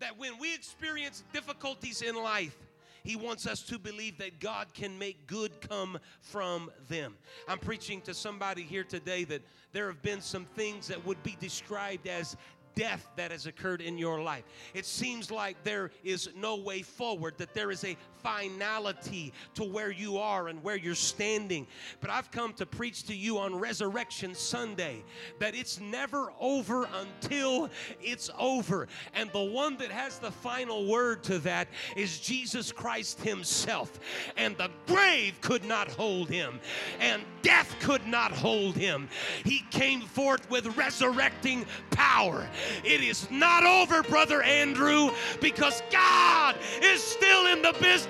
That 0.00 0.18
when 0.18 0.38
we 0.38 0.54
experience 0.54 1.24
difficulties 1.32 2.02
in 2.02 2.14
life, 2.14 2.56
he 3.04 3.16
wants 3.16 3.46
us 3.46 3.62
to 3.62 3.78
believe 3.78 4.18
that 4.18 4.38
God 4.38 4.74
can 4.74 4.98
make 4.98 5.26
good 5.26 5.60
come 5.60 5.98
from 6.20 6.70
them. 6.88 7.16
I'm 7.48 7.58
preaching 7.58 8.00
to 8.02 8.14
somebody 8.14 8.62
here 8.62 8.84
today 8.84 9.24
that 9.24 9.42
there 9.72 9.86
have 9.86 10.02
been 10.02 10.20
some 10.20 10.44
things 10.44 10.88
that 10.88 11.04
would 11.06 11.22
be 11.22 11.36
described 11.40 12.06
as 12.06 12.36
death 12.74 13.08
that 13.16 13.32
has 13.32 13.46
occurred 13.46 13.80
in 13.80 13.98
your 13.98 14.20
life. 14.20 14.44
It 14.72 14.84
seems 14.84 15.30
like 15.30 15.62
there 15.64 15.90
is 16.04 16.28
no 16.36 16.56
way 16.56 16.82
forward, 16.82 17.34
that 17.38 17.54
there 17.54 17.70
is 17.72 17.82
a 17.84 17.96
finality 18.22 19.32
to 19.54 19.64
where 19.64 19.90
you 19.90 20.18
are 20.18 20.48
and 20.48 20.62
where 20.62 20.76
you're 20.76 20.94
standing. 20.94 21.66
But 22.00 22.10
I've 22.10 22.30
come 22.30 22.52
to 22.54 22.66
preach 22.66 23.04
to 23.04 23.14
you 23.14 23.38
on 23.38 23.58
Resurrection 23.58 24.34
Sunday 24.34 25.02
that 25.38 25.54
it's 25.54 25.80
never 25.80 26.32
over 26.40 26.88
until 27.00 27.70
it's 28.00 28.30
over. 28.38 28.88
And 29.14 29.30
the 29.32 29.44
one 29.44 29.76
that 29.78 29.90
has 29.90 30.18
the 30.18 30.30
final 30.30 30.86
word 30.86 31.22
to 31.24 31.38
that 31.40 31.68
is 31.96 32.20
Jesus 32.20 32.72
Christ 32.72 33.20
Himself. 33.20 34.00
And 34.36 34.56
the 34.56 34.70
grave 34.86 35.40
could 35.40 35.64
not 35.64 35.88
hold 35.88 36.28
Him, 36.28 36.60
and 37.00 37.22
death 37.42 37.74
could 37.80 38.06
not 38.06 38.32
hold 38.32 38.76
Him. 38.76 39.08
He 39.44 39.64
came 39.70 40.00
forth 40.00 40.48
with 40.50 40.76
resurrecting 40.76 41.66
power. 41.90 42.48
It 42.84 43.02
is 43.02 43.30
not 43.30 43.64
over, 43.64 44.02
Brother 44.02 44.42
Andrew, 44.42 45.10
because 45.40 45.82
God 45.90 46.56
is 46.82 47.02
still 47.02 47.46
in 47.46 47.62
the 47.62 47.72
business 47.80 48.07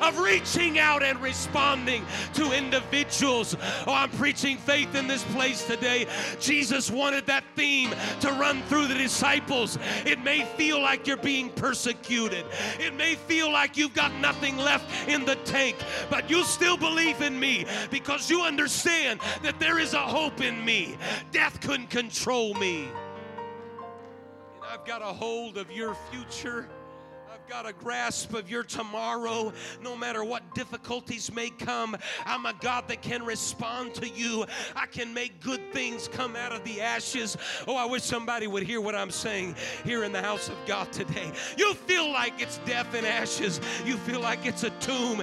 of 0.00 0.18
reaching 0.18 0.78
out 0.78 1.02
and 1.02 1.20
responding 1.20 2.04
to 2.34 2.52
individuals. 2.52 3.56
Oh, 3.86 3.92
I'm 3.92 4.10
preaching 4.10 4.56
faith 4.56 4.94
in 4.94 5.06
this 5.06 5.24
place 5.24 5.66
today. 5.66 6.06
Jesus 6.40 6.90
wanted 6.90 7.26
that 7.26 7.44
theme 7.56 7.90
to 8.20 8.28
run 8.32 8.62
through 8.62 8.88
the 8.88 8.94
disciples. 8.94 9.78
It 10.04 10.20
may 10.20 10.44
feel 10.56 10.80
like 10.80 11.06
you're 11.06 11.16
being 11.16 11.50
persecuted, 11.50 12.44
it 12.78 12.94
may 12.94 13.14
feel 13.14 13.50
like 13.50 13.76
you've 13.76 13.94
got 13.94 14.12
nothing 14.14 14.56
left 14.56 15.08
in 15.08 15.24
the 15.24 15.36
tank, 15.36 15.76
but 16.10 16.30
you 16.30 16.44
still 16.44 16.76
believe 16.76 17.20
in 17.20 17.38
me 17.38 17.66
because 17.90 18.30
you 18.30 18.42
understand 18.42 19.20
that 19.42 19.58
there 19.58 19.78
is 19.78 19.94
a 19.94 19.98
hope 19.98 20.40
in 20.40 20.64
me. 20.64 20.96
Death 21.32 21.60
couldn't 21.60 21.90
control 21.90 22.54
me. 22.54 22.88
And 24.54 24.64
I've 24.70 24.84
got 24.84 25.02
a 25.02 25.06
hold 25.06 25.58
of 25.58 25.70
your 25.70 25.96
future. 26.10 26.68
Got 27.48 27.68
a 27.68 27.72
grasp 27.74 28.32
of 28.32 28.50
your 28.50 28.62
tomorrow. 28.62 29.52
No 29.82 29.94
matter 29.94 30.24
what 30.24 30.54
difficulties 30.54 31.30
may 31.32 31.50
come, 31.50 31.94
I'm 32.24 32.46
a 32.46 32.54
God 32.60 32.88
that 32.88 33.02
can 33.02 33.22
respond 33.22 33.94
to 33.94 34.08
you. 34.08 34.46
I 34.74 34.86
can 34.86 35.12
make 35.12 35.40
good 35.40 35.60
things 35.72 36.08
come 36.08 36.36
out 36.36 36.52
of 36.52 36.64
the 36.64 36.80
ashes. 36.80 37.36
Oh, 37.68 37.76
I 37.76 37.84
wish 37.84 38.02
somebody 38.02 38.46
would 38.46 38.62
hear 38.62 38.80
what 38.80 38.94
I'm 38.94 39.10
saying 39.10 39.56
here 39.84 40.04
in 40.04 40.12
the 40.12 40.22
house 40.22 40.48
of 40.48 40.56
God 40.66 40.90
today. 40.90 41.30
You 41.58 41.74
feel 41.74 42.10
like 42.10 42.40
it's 42.40 42.58
death 42.64 42.94
and 42.94 43.06
ashes, 43.06 43.60
you 43.84 43.98
feel 43.98 44.20
like 44.20 44.46
it's 44.46 44.64
a 44.64 44.70
tomb, 44.80 45.22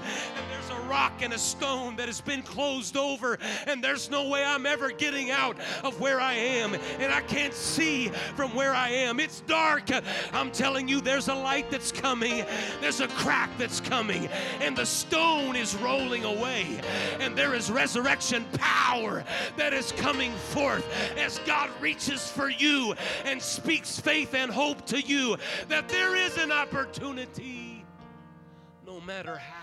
rock 0.81 1.21
and 1.21 1.33
a 1.33 1.37
stone 1.37 1.95
that 1.97 2.07
has 2.07 2.21
been 2.21 2.41
closed 2.41 2.97
over, 2.97 3.37
and 3.67 3.83
there's 3.83 4.09
no 4.09 4.27
way 4.27 4.43
I'm 4.43 4.65
ever 4.65 4.91
getting 4.91 5.31
out 5.31 5.57
of 5.83 5.99
where 5.99 6.19
I 6.19 6.33
am, 6.33 6.73
and 6.99 7.11
I 7.11 7.21
can't 7.21 7.53
see 7.53 8.09
from 8.35 8.53
where 8.55 8.73
I 8.73 8.89
am. 8.89 9.19
It's 9.19 9.41
dark. 9.41 9.89
I'm 10.33 10.51
telling 10.51 10.87
you, 10.87 11.01
there's 11.01 11.27
a 11.27 11.35
light 11.35 11.69
that's 11.71 11.91
coming, 11.91 12.45
there's 12.81 13.01
a 13.01 13.07
crack 13.07 13.49
that's 13.57 13.79
coming, 13.79 14.29
and 14.59 14.75
the 14.75 14.85
stone 14.85 15.55
is 15.55 15.75
rolling 15.75 16.23
away, 16.23 16.81
and 17.19 17.35
there 17.35 17.53
is 17.53 17.71
resurrection 17.71 18.45
power 18.53 19.23
that 19.57 19.73
is 19.73 19.91
coming 19.93 20.31
forth 20.31 20.85
as 21.17 21.39
God 21.39 21.69
reaches 21.79 22.29
for 22.29 22.49
you 22.49 22.95
and 23.25 23.41
speaks 23.41 23.99
faith 23.99 24.33
and 24.33 24.51
hope 24.51 24.85
to 24.87 24.99
you 24.99 25.37
that 25.67 25.87
there 25.89 26.15
is 26.15 26.37
an 26.37 26.51
opportunity 26.51 27.85
no 28.85 28.99
matter 29.01 29.37
how 29.37 29.61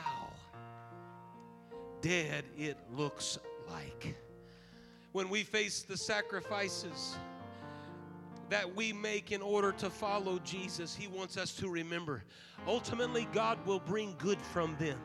dead 2.00 2.44
it 2.56 2.78
looks 2.94 3.38
like. 3.70 4.16
When 5.12 5.28
we 5.28 5.42
face 5.42 5.82
the 5.82 5.96
sacrifices 5.96 7.16
that 8.48 8.74
we 8.74 8.92
make 8.92 9.32
in 9.32 9.42
order 9.42 9.72
to 9.72 9.90
follow 9.90 10.38
Jesus, 10.40 10.94
He 10.94 11.08
wants 11.08 11.36
us 11.36 11.52
to 11.56 11.68
remember 11.68 12.24
ultimately 12.66 13.28
God 13.32 13.64
will 13.66 13.80
bring 13.80 14.14
good 14.18 14.40
from 14.40 14.76
them. 14.78 14.98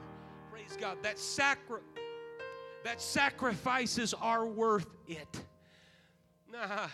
Praise 0.51 0.77
God. 0.79 0.97
That, 1.01 1.19
sacri- 1.19 1.81
that 2.83 3.01
sacrifices 3.01 4.13
are 4.13 4.45
worth 4.45 4.87
it. 5.07 5.41
Nah, 6.53 6.87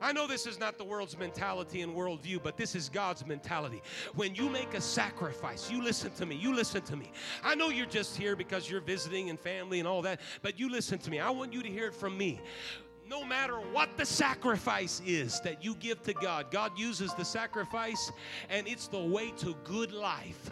I 0.00 0.12
know 0.12 0.26
this 0.26 0.46
is 0.46 0.58
not 0.58 0.78
the 0.78 0.84
world's 0.84 1.18
mentality 1.18 1.82
and 1.82 1.94
worldview, 1.94 2.42
but 2.42 2.56
this 2.56 2.74
is 2.74 2.88
God's 2.88 3.26
mentality. 3.26 3.82
When 4.14 4.34
you 4.34 4.48
make 4.48 4.72
a 4.72 4.80
sacrifice, 4.80 5.70
you 5.70 5.82
listen 5.82 6.10
to 6.12 6.24
me, 6.24 6.36
you 6.36 6.54
listen 6.54 6.80
to 6.82 6.96
me. 6.96 7.12
I 7.42 7.54
know 7.54 7.68
you're 7.68 7.84
just 7.84 8.16
here 8.16 8.34
because 8.34 8.70
you're 8.70 8.80
visiting 8.80 9.28
and 9.28 9.38
family 9.38 9.78
and 9.78 9.86
all 9.86 10.00
that, 10.02 10.20
but 10.40 10.58
you 10.58 10.70
listen 10.70 10.98
to 11.00 11.10
me. 11.10 11.20
I 11.20 11.28
want 11.28 11.52
you 11.52 11.62
to 11.62 11.68
hear 11.68 11.88
it 11.88 11.94
from 11.94 12.16
me 12.16 12.40
no 13.06 13.22
matter 13.22 13.56
what 13.56 13.98
the 13.98 14.06
sacrifice 14.06 15.02
is 15.04 15.38
that 15.40 15.62
you 15.62 15.74
give 15.74 16.02
to 16.02 16.14
God, 16.14 16.50
God 16.50 16.78
uses 16.78 17.12
the 17.12 17.24
sacrifice 17.24 18.10
and 18.48 18.66
it's 18.66 18.88
the 18.88 18.98
way 18.98 19.30
to 19.32 19.54
good 19.64 19.92
life 19.92 20.50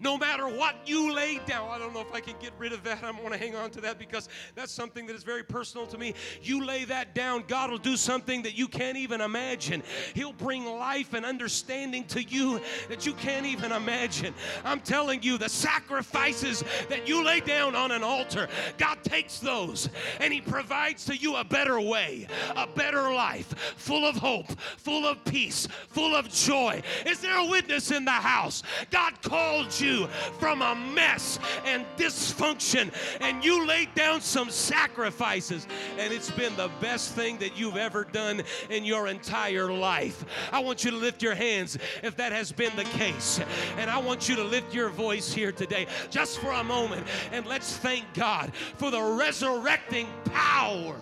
no 0.00 0.16
matter 0.16 0.48
what 0.48 0.76
you 0.86 1.12
lay 1.12 1.40
down. 1.46 1.68
I 1.70 1.78
don't 1.78 1.92
know 1.92 2.00
if 2.00 2.12
I 2.12 2.20
can 2.20 2.34
get 2.40 2.52
rid 2.58 2.72
of 2.72 2.82
that. 2.84 3.02
I 3.02 3.10
want 3.10 3.32
to 3.32 3.38
hang 3.38 3.54
on 3.54 3.70
to 3.70 3.80
that 3.82 3.98
because 3.98 4.28
that's 4.54 4.72
something 4.72 5.06
that 5.06 5.16
is 5.16 5.22
very 5.22 5.42
personal 5.42 5.86
to 5.88 5.98
me. 5.98 6.14
You 6.42 6.64
lay 6.64 6.84
that 6.84 7.14
down, 7.14 7.44
God 7.48 7.70
will 7.70 7.78
do 7.78 7.96
something 7.96 8.42
that 8.42 8.56
you 8.56 8.68
can't 8.68 8.96
even 8.96 9.20
imagine. 9.20 9.82
He'll 10.14 10.32
bring 10.32 10.64
life 10.64 11.14
and 11.14 11.24
understanding 11.24 12.04
to 12.06 12.22
you 12.22 12.60
that 12.88 13.06
you 13.06 13.12
can't 13.14 13.46
even 13.46 13.72
imagine. 13.72 14.34
I'm 14.64 14.80
telling 14.80 15.22
you, 15.22 15.38
the 15.38 15.48
sacrifices 15.48 16.64
that 16.88 17.08
you 17.08 17.24
lay 17.24 17.40
down 17.40 17.74
on 17.74 17.90
an 17.90 18.02
altar, 18.02 18.48
God 18.78 18.98
takes 19.02 19.38
those 19.38 19.88
and 20.20 20.32
He 20.32 20.40
provides 20.40 21.04
to 21.06 21.16
you 21.16 21.36
a 21.36 21.44
better 21.44 21.80
way, 21.80 22.26
a 22.56 22.66
better 22.66 23.12
life, 23.12 23.54
full 23.76 24.06
of 24.06 24.16
hope, 24.16 24.50
full 24.76 25.06
of 25.06 25.22
peace, 25.24 25.66
full 25.88 26.14
of 26.14 26.28
joy. 26.28 26.82
Is 27.06 27.20
there 27.20 27.38
a 27.38 27.46
witness 27.46 27.90
in 27.90 28.04
the 28.04 28.10
house? 28.10 28.62
God 28.90 29.20
called 29.22 29.78
you 29.80 29.81
you 29.82 30.06
from 30.38 30.62
a 30.62 30.74
mess 30.74 31.38
and 31.64 31.84
dysfunction, 31.96 32.92
and 33.20 33.44
you 33.44 33.66
laid 33.66 33.94
down 33.94 34.20
some 34.20 34.50
sacrifices, 34.50 35.66
and 35.98 36.12
it's 36.12 36.30
been 36.30 36.54
the 36.56 36.70
best 36.80 37.14
thing 37.14 37.38
that 37.38 37.58
you've 37.58 37.76
ever 37.76 38.04
done 38.04 38.42
in 38.70 38.84
your 38.84 39.08
entire 39.08 39.72
life. 39.72 40.24
I 40.52 40.60
want 40.60 40.84
you 40.84 40.90
to 40.92 40.96
lift 40.96 41.22
your 41.22 41.34
hands 41.34 41.78
if 42.02 42.16
that 42.16 42.32
has 42.32 42.52
been 42.52 42.74
the 42.76 42.84
case, 42.84 43.40
and 43.76 43.90
I 43.90 43.98
want 43.98 44.28
you 44.28 44.36
to 44.36 44.44
lift 44.44 44.72
your 44.72 44.88
voice 44.88 45.32
here 45.32 45.52
today 45.52 45.86
just 46.10 46.38
for 46.38 46.52
a 46.52 46.64
moment, 46.64 47.06
and 47.32 47.46
let's 47.46 47.76
thank 47.76 48.04
God 48.14 48.52
for 48.76 48.90
the 48.90 49.02
resurrecting 49.02 50.06
power. 50.24 50.96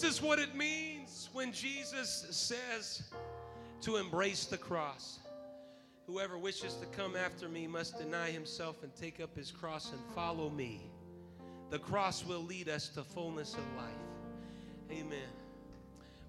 This 0.00 0.14
is 0.14 0.22
what 0.22 0.38
it 0.38 0.54
means 0.54 1.28
when 1.34 1.52
Jesus 1.52 2.24
says 2.30 3.02
to 3.82 3.96
embrace 3.96 4.46
the 4.46 4.56
cross. 4.56 5.18
Whoever 6.06 6.38
wishes 6.38 6.72
to 6.76 6.86
come 6.86 7.16
after 7.16 7.50
me 7.50 7.66
must 7.66 7.98
deny 7.98 8.30
himself 8.30 8.82
and 8.82 8.96
take 8.96 9.20
up 9.20 9.36
his 9.36 9.50
cross 9.50 9.92
and 9.92 10.00
follow 10.14 10.48
me. 10.48 10.80
The 11.68 11.80
cross 11.80 12.24
will 12.24 12.42
lead 12.42 12.70
us 12.70 12.88
to 12.94 13.02
fullness 13.02 13.52
of 13.52 13.76
life. 13.76 13.92
Amen. 14.90 15.28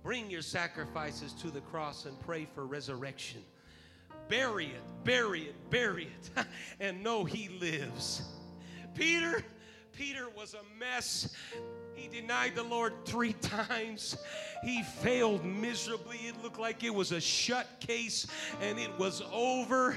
Bring 0.04 0.30
your 0.30 0.42
sacrifices 0.42 1.32
to 1.36 1.50
the 1.50 1.62
cross 1.62 2.06
and 2.06 2.20
pray 2.20 2.50
for 2.54 2.66
resurrection. 2.66 3.42
Bury 4.28 4.66
it, 4.66 5.06
bury 5.06 5.44
it, 5.44 5.70
bury 5.70 6.10
it, 6.36 6.46
and 6.82 7.02
know 7.02 7.24
he 7.24 7.48
lives. 7.48 8.24
Peter, 8.96 9.46
Peter 9.94 10.28
was 10.36 10.56
a 10.56 10.78
mess. 10.78 11.34
He 12.02 12.08
denied 12.08 12.56
the 12.56 12.64
Lord 12.64 12.94
three 13.06 13.34
times. 13.34 14.18
He 14.64 14.82
failed 14.82 15.46
miserably. 15.46 16.18
It 16.18 16.42
looked 16.42 16.60
like 16.60 16.84
it 16.84 16.90
was 16.94 17.12
a 17.12 17.22
shut 17.22 17.68
case 17.80 18.26
and 18.60 18.80
it 18.80 18.90
was 18.98 19.22
over. 19.32 19.96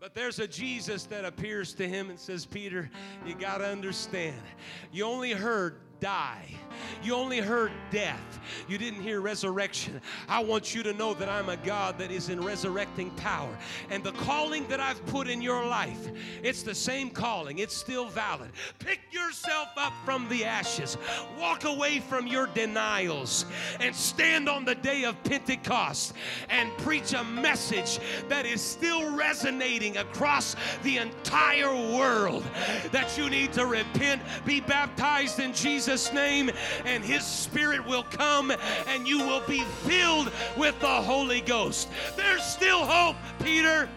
But 0.00 0.14
there's 0.14 0.40
a 0.40 0.48
Jesus 0.48 1.04
that 1.04 1.24
appears 1.24 1.74
to 1.74 1.88
him 1.88 2.10
and 2.10 2.18
says, 2.18 2.44
Peter, 2.44 2.90
you 3.24 3.36
got 3.36 3.58
to 3.58 3.66
understand. 3.66 4.42
You 4.90 5.04
only 5.04 5.30
heard 5.30 5.78
die. 6.00 6.56
You 7.02 7.14
only 7.14 7.38
heard 7.38 7.72
death. 7.90 8.40
You 8.68 8.78
didn't 8.78 9.02
hear 9.02 9.20
resurrection. 9.20 10.00
I 10.28 10.42
want 10.42 10.74
you 10.74 10.82
to 10.82 10.92
know 10.92 11.14
that 11.14 11.28
I'm 11.28 11.48
a 11.48 11.56
God 11.56 11.98
that 11.98 12.10
is 12.10 12.28
in 12.28 12.40
resurrecting 12.40 13.10
power. 13.12 13.56
And 13.90 14.02
the 14.02 14.12
calling 14.12 14.66
that 14.68 14.80
I've 14.80 15.04
put 15.06 15.28
in 15.28 15.40
your 15.40 15.64
life, 15.64 16.08
it's 16.42 16.62
the 16.62 16.74
same 16.74 17.10
calling. 17.10 17.58
It's 17.58 17.76
still 17.76 18.06
valid. 18.08 18.50
Pick 18.78 19.00
yourself 19.10 19.68
up 19.76 19.92
from 20.04 20.28
the 20.28 20.44
ashes. 20.44 20.96
Walk 21.38 21.64
away 21.64 22.00
from 22.00 22.26
your 22.26 22.46
denials 22.48 23.46
and 23.80 23.94
stand 23.94 24.48
on 24.48 24.64
the 24.64 24.74
day 24.74 25.04
of 25.04 25.22
Pentecost 25.24 26.14
and 26.50 26.70
preach 26.78 27.12
a 27.12 27.24
message 27.24 27.98
that 28.28 28.46
is 28.46 28.60
still 28.60 29.16
resonating 29.16 29.96
across 29.96 30.56
the 30.82 30.98
entire 30.98 31.74
world 31.74 32.44
that 32.92 33.16
you 33.16 33.30
need 33.30 33.52
to 33.52 33.66
repent, 33.66 34.22
be 34.44 34.60
baptized 34.60 35.40
in 35.40 35.52
Jesus' 35.52 35.85
name, 36.12 36.50
and 36.84 37.04
His 37.04 37.24
Spirit 37.24 37.86
will 37.86 38.02
come 38.04 38.52
and 38.88 39.06
you 39.06 39.18
will 39.18 39.42
be 39.46 39.60
filled 39.84 40.30
with 40.56 40.78
the 40.80 40.86
Holy 40.86 41.40
Ghost. 41.40 41.88
There's 42.16 42.42
still 42.42 42.84
hope, 42.84 43.16
Peter. 43.42 43.88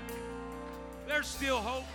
There's 1.08 1.28
still 1.28 1.58
hope. 1.58 1.86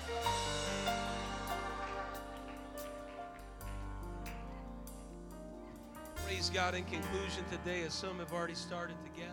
Praise 6.26 6.51
God. 6.51 6.74
In 6.74 6.84
conclusion 6.84 7.45
today, 7.51 7.82
as 7.82 7.95
some 7.95 8.18
have 8.18 8.32
already 8.32 8.55
started 8.55 8.97
together, 9.05 9.32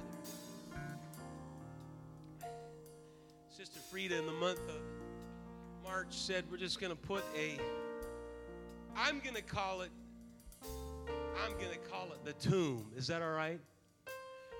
Sister 3.49 3.79
Frida 3.89 4.17
in 4.17 4.25
the 4.25 4.31
month 4.33 4.59
of 4.69 4.81
March 5.83 6.13
said 6.13 6.45
we're 6.51 6.57
just 6.57 6.79
going 6.79 6.91
to 6.91 6.95
put 6.95 7.23
a, 7.35 7.59
I'm 8.95 9.19
going 9.19 9.35
to 9.35 9.41
call 9.41 9.81
it, 9.81 9.89
I'm 11.43 11.53
going 11.53 11.71
to 11.71 11.89
call 11.89 12.07
it 12.11 12.23
the 12.25 12.33
tomb. 12.33 12.91
Is 12.95 13.07
that 13.07 13.21
all 13.21 13.31
right? 13.31 13.59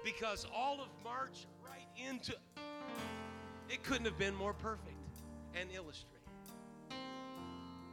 Because 0.04 0.48
all 0.56 0.82
of 0.82 0.88
March 1.04 1.46
right 1.64 1.88
into, 2.10 2.34
it 3.70 3.84
couldn't 3.84 4.06
have 4.06 4.18
been 4.18 4.36
more 4.36 4.54
perfect 4.54 4.96
and 5.60 5.70
illustrated. 5.74 6.18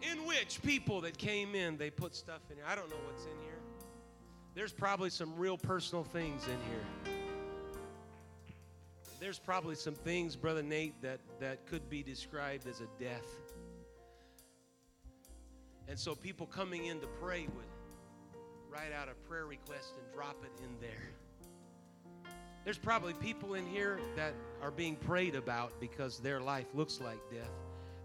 In 0.00 0.26
which 0.26 0.62
people 0.62 1.00
that 1.02 1.18
came 1.18 1.54
in, 1.54 1.76
they 1.76 1.90
put 1.90 2.14
stuff 2.14 2.40
in 2.50 2.56
here. 2.56 2.64
I 2.66 2.74
don't 2.74 2.88
know 2.88 2.96
what's 3.06 3.24
in 3.24 3.38
here. 3.42 3.58
There's 4.54 4.72
probably 4.72 5.10
some 5.10 5.36
real 5.36 5.58
personal 5.58 6.04
things 6.04 6.44
in 6.44 6.56
here. 6.70 7.14
There's 9.20 9.38
probably 9.38 9.74
some 9.74 9.94
things, 9.94 10.36
Brother 10.36 10.62
Nate, 10.62 11.00
that, 11.02 11.18
that 11.40 11.66
could 11.66 11.90
be 11.90 12.02
described 12.02 12.66
as 12.68 12.80
a 12.80 12.86
death. 13.02 13.26
And 15.88 15.98
so 15.98 16.14
people 16.14 16.46
coming 16.46 16.86
in 16.86 17.00
to 17.00 17.06
pray 17.20 17.48
would 17.56 17.67
write 18.70 18.92
out 18.92 19.08
a 19.08 19.14
prayer 19.28 19.46
request 19.46 19.94
and 20.02 20.12
drop 20.14 20.36
it 20.44 20.62
in 20.62 20.70
there. 20.80 21.10
There's 22.64 22.78
probably 22.78 23.14
people 23.14 23.54
in 23.54 23.66
here 23.66 23.98
that 24.16 24.34
are 24.62 24.70
being 24.70 24.96
prayed 24.96 25.34
about 25.34 25.72
because 25.80 26.18
their 26.18 26.40
life 26.40 26.66
looks 26.74 27.00
like 27.00 27.18
death. 27.30 27.50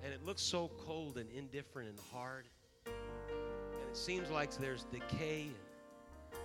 And 0.04 0.14
it 0.14 0.26
looks 0.26 0.42
so 0.42 0.70
cold 0.86 1.18
and 1.18 1.30
indifferent 1.32 1.90
and 1.90 2.00
hard. 2.12 2.46
And 2.86 2.94
it 3.90 3.98
seems 3.98 4.30
like 4.30 4.56
there's 4.58 4.84
decay 4.86 5.44
and 5.44 6.40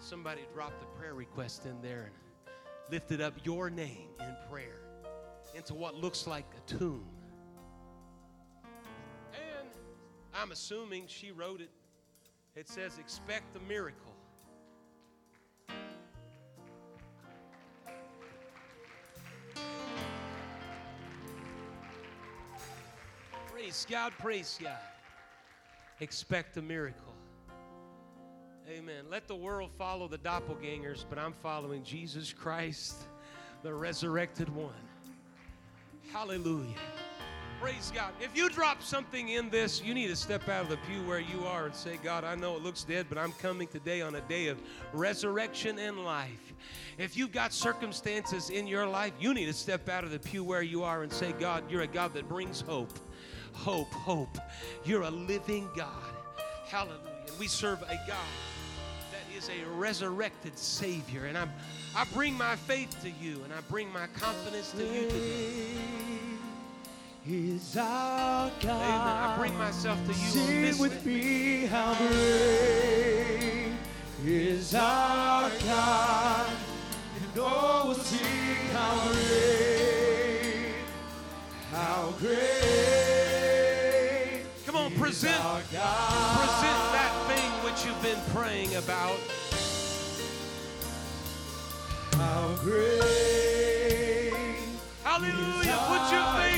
somebody 0.00 0.42
dropped 0.54 0.82
a 0.82 0.98
prayer 0.98 1.14
request 1.14 1.66
in 1.66 1.80
there 1.82 2.04
and 2.04 2.14
lifted 2.90 3.20
up 3.20 3.34
your 3.44 3.70
name 3.70 4.08
in 4.20 4.34
prayer 4.50 4.80
into 5.54 5.74
what 5.74 5.94
looks 5.94 6.26
like 6.26 6.46
a 6.56 6.70
tomb. 6.70 7.04
And 9.32 9.68
I'm 10.34 10.52
assuming 10.52 11.04
she 11.06 11.32
wrote 11.32 11.60
it. 11.60 11.70
It 12.58 12.68
says, 12.68 12.98
expect 12.98 13.54
a 13.54 13.60
miracle. 13.68 14.12
Praise 23.52 23.86
God, 23.88 24.12
praise 24.18 24.58
God. 24.60 24.72
Expect 26.00 26.56
a 26.56 26.62
miracle. 26.62 27.14
Amen. 28.68 29.04
Let 29.08 29.28
the 29.28 29.36
world 29.36 29.70
follow 29.78 30.08
the 30.08 30.18
doppelgangers, 30.18 31.04
but 31.08 31.16
I'm 31.16 31.34
following 31.34 31.84
Jesus 31.84 32.32
Christ, 32.32 32.96
the 33.62 33.72
resurrected 33.72 34.48
one. 34.48 34.72
Hallelujah. 36.12 36.74
Praise 37.60 37.90
God. 37.92 38.12
If 38.20 38.36
you 38.36 38.48
drop 38.48 38.82
something 38.82 39.30
in 39.30 39.50
this, 39.50 39.82
you 39.82 39.92
need 39.92 40.06
to 40.06 40.16
step 40.16 40.48
out 40.48 40.62
of 40.62 40.68
the 40.68 40.76
pew 40.76 41.02
where 41.02 41.18
you 41.18 41.44
are 41.44 41.66
and 41.66 41.74
say, 41.74 41.98
God, 42.04 42.22
I 42.22 42.36
know 42.36 42.54
it 42.54 42.62
looks 42.62 42.84
dead, 42.84 43.06
but 43.08 43.18
I'm 43.18 43.32
coming 43.32 43.66
today 43.66 44.00
on 44.00 44.14
a 44.14 44.20
day 44.22 44.46
of 44.46 44.58
resurrection 44.92 45.76
and 45.80 46.04
life. 46.04 46.52
If 46.98 47.16
you've 47.16 47.32
got 47.32 47.52
circumstances 47.52 48.50
in 48.50 48.68
your 48.68 48.86
life, 48.86 49.12
you 49.18 49.34
need 49.34 49.46
to 49.46 49.52
step 49.52 49.88
out 49.88 50.04
of 50.04 50.12
the 50.12 50.20
pew 50.20 50.44
where 50.44 50.62
you 50.62 50.84
are 50.84 51.02
and 51.02 51.12
say, 51.12 51.32
God, 51.32 51.68
you're 51.68 51.82
a 51.82 51.88
God 51.88 52.14
that 52.14 52.28
brings 52.28 52.60
hope. 52.60 52.92
Hope, 53.54 53.92
hope. 53.92 54.38
You're 54.84 55.02
a 55.02 55.10
living 55.10 55.68
God. 55.76 56.14
Hallelujah. 56.68 57.00
We 57.40 57.48
serve 57.48 57.82
a 57.82 57.96
God 58.06 58.28
that 59.10 59.36
is 59.36 59.48
a 59.48 59.68
resurrected 59.76 60.56
Savior. 60.56 61.24
And 61.24 61.36
I'm, 61.36 61.50
I 61.96 62.04
bring 62.14 62.34
my 62.34 62.54
faith 62.54 62.96
to 63.02 63.10
you 63.10 63.42
and 63.42 63.52
I 63.52 63.62
bring 63.68 63.92
my 63.92 64.06
confidence 64.14 64.70
to 64.72 64.84
you 64.84 65.08
today. 65.08 66.07
Is 67.30 67.76
our 67.76 68.50
God. 68.58 68.64
Amen. 68.64 68.80
I 68.80 69.36
bring 69.36 69.54
myself 69.58 70.02
to 70.04 70.08
you 70.08 70.14
Sing 70.14 70.62
this 70.62 70.80
with 70.80 71.04
me 71.04 71.66
how 71.66 71.94
great 71.96 73.72
is 74.24 74.74
our 74.74 75.50
God. 75.66 76.46
And 77.16 77.38
oh, 77.38 77.44
all 77.44 77.88
will 77.88 77.96
sing 77.96 78.70
how 78.72 79.12
great, 79.12 80.72
how 81.70 82.14
great. 82.18 82.38
Come 84.64 84.76
on, 84.76 84.92
present, 84.92 85.36
present 85.36 85.76
that 85.76 87.12
thing 87.28 87.50
which 87.62 87.84
you've 87.84 88.02
been 88.02 88.22
praying 88.34 88.74
about. 88.76 89.18
How 92.14 92.56
great. 92.62 93.28
Hallelujah. 95.04 95.78
Put 95.88 96.12
your 96.12 96.26
faith 96.38 96.57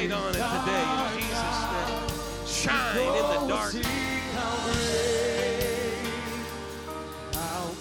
light 0.00 0.12
on 0.12 0.30
it 0.30 0.32
today 0.32 0.86
in 0.92 1.20
Jesus' 1.20 1.60
name. 1.72 2.08
Shine 2.46 2.96
in 2.98 3.26
the 3.28 3.40
darkness. 3.46 3.86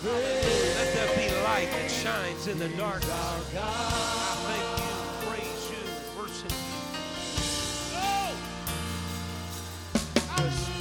Let 0.04 0.88
there 0.94 1.12
be 1.16 1.28
light 1.44 1.70
that 1.72 1.90
shines 1.90 2.48
in 2.48 2.60
the 2.60 2.70
darkness. 2.70 3.12
I 3.12 3.64
thank 4.46 4.64
you. 5.72 5.90
Come 10.36 10.79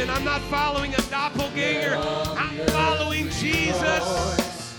apparition. 0.00 0.10
I'm 0.10 0.24
not 0.24 0.40
following 0.42 0.94
a 0.94 1.02
doppelganger. 1.02 1.96
I'm 1.96 2.66
following 2.68 3.28
Jesus. 3.30 4.76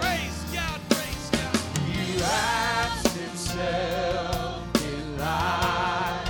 Praise 0.00 0.44
God, 0.52 0.80
praise 0.88 1.30
God. 1.32 1.56
He 1.86 2.18
wraps 2.20 3.14
himself 3.14 4.84
in 4.84 5.18
light. 5.18 6.24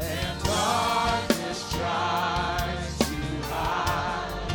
And 0.00 0.42
darkness 0.44 1.72
tries 1.72 2.98
to 2.98 3.14
hide. 3.48 4.52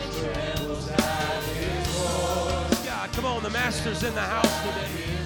It 0.00 0.10
trembles 0.18 0.88
at 0.88 1.42
his 1.44 1.86
voice. 1.96 2.86
God, 2.86 3.12
come 3.12 3.24
on, 3.24 3.42
the 3.42 3.50
master's 3.50 4.02
in 4.02 4.14
the 4.14 4.20
house 4.20 4.62
today 4.62 5.19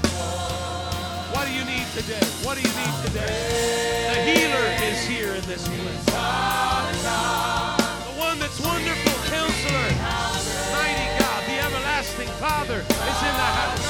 do 1.55 1.61
you 1.61 1.67
need 1.67 1.87
today? 1.95 2.27
What 2.43 2.57
do 2.57 2.63
you 2.63 2.75
need 2.75 2.95
today? 3.07 4.11
The 4.11 4.19
healer 4.27 4.67
is 4.91 5.07
here 5.07 5.35
in 5.35 5.43
this 5.43 5.69
place. 5.69 6.05
The 6.07 6.13
one 8.19 8.41
that's 8.41 8.59
wonderful, 8.61 9.13
counselor, 9.31 9.91
mighty 10.75 11.07
God, 11.21 11.45
the 11.47 11.61
everlasting 11.63 12.29
Father 12.43 12.81
is 12.81 13.23
in 13.23 13.35
the 13.39 13.51
house. 13.61 13.87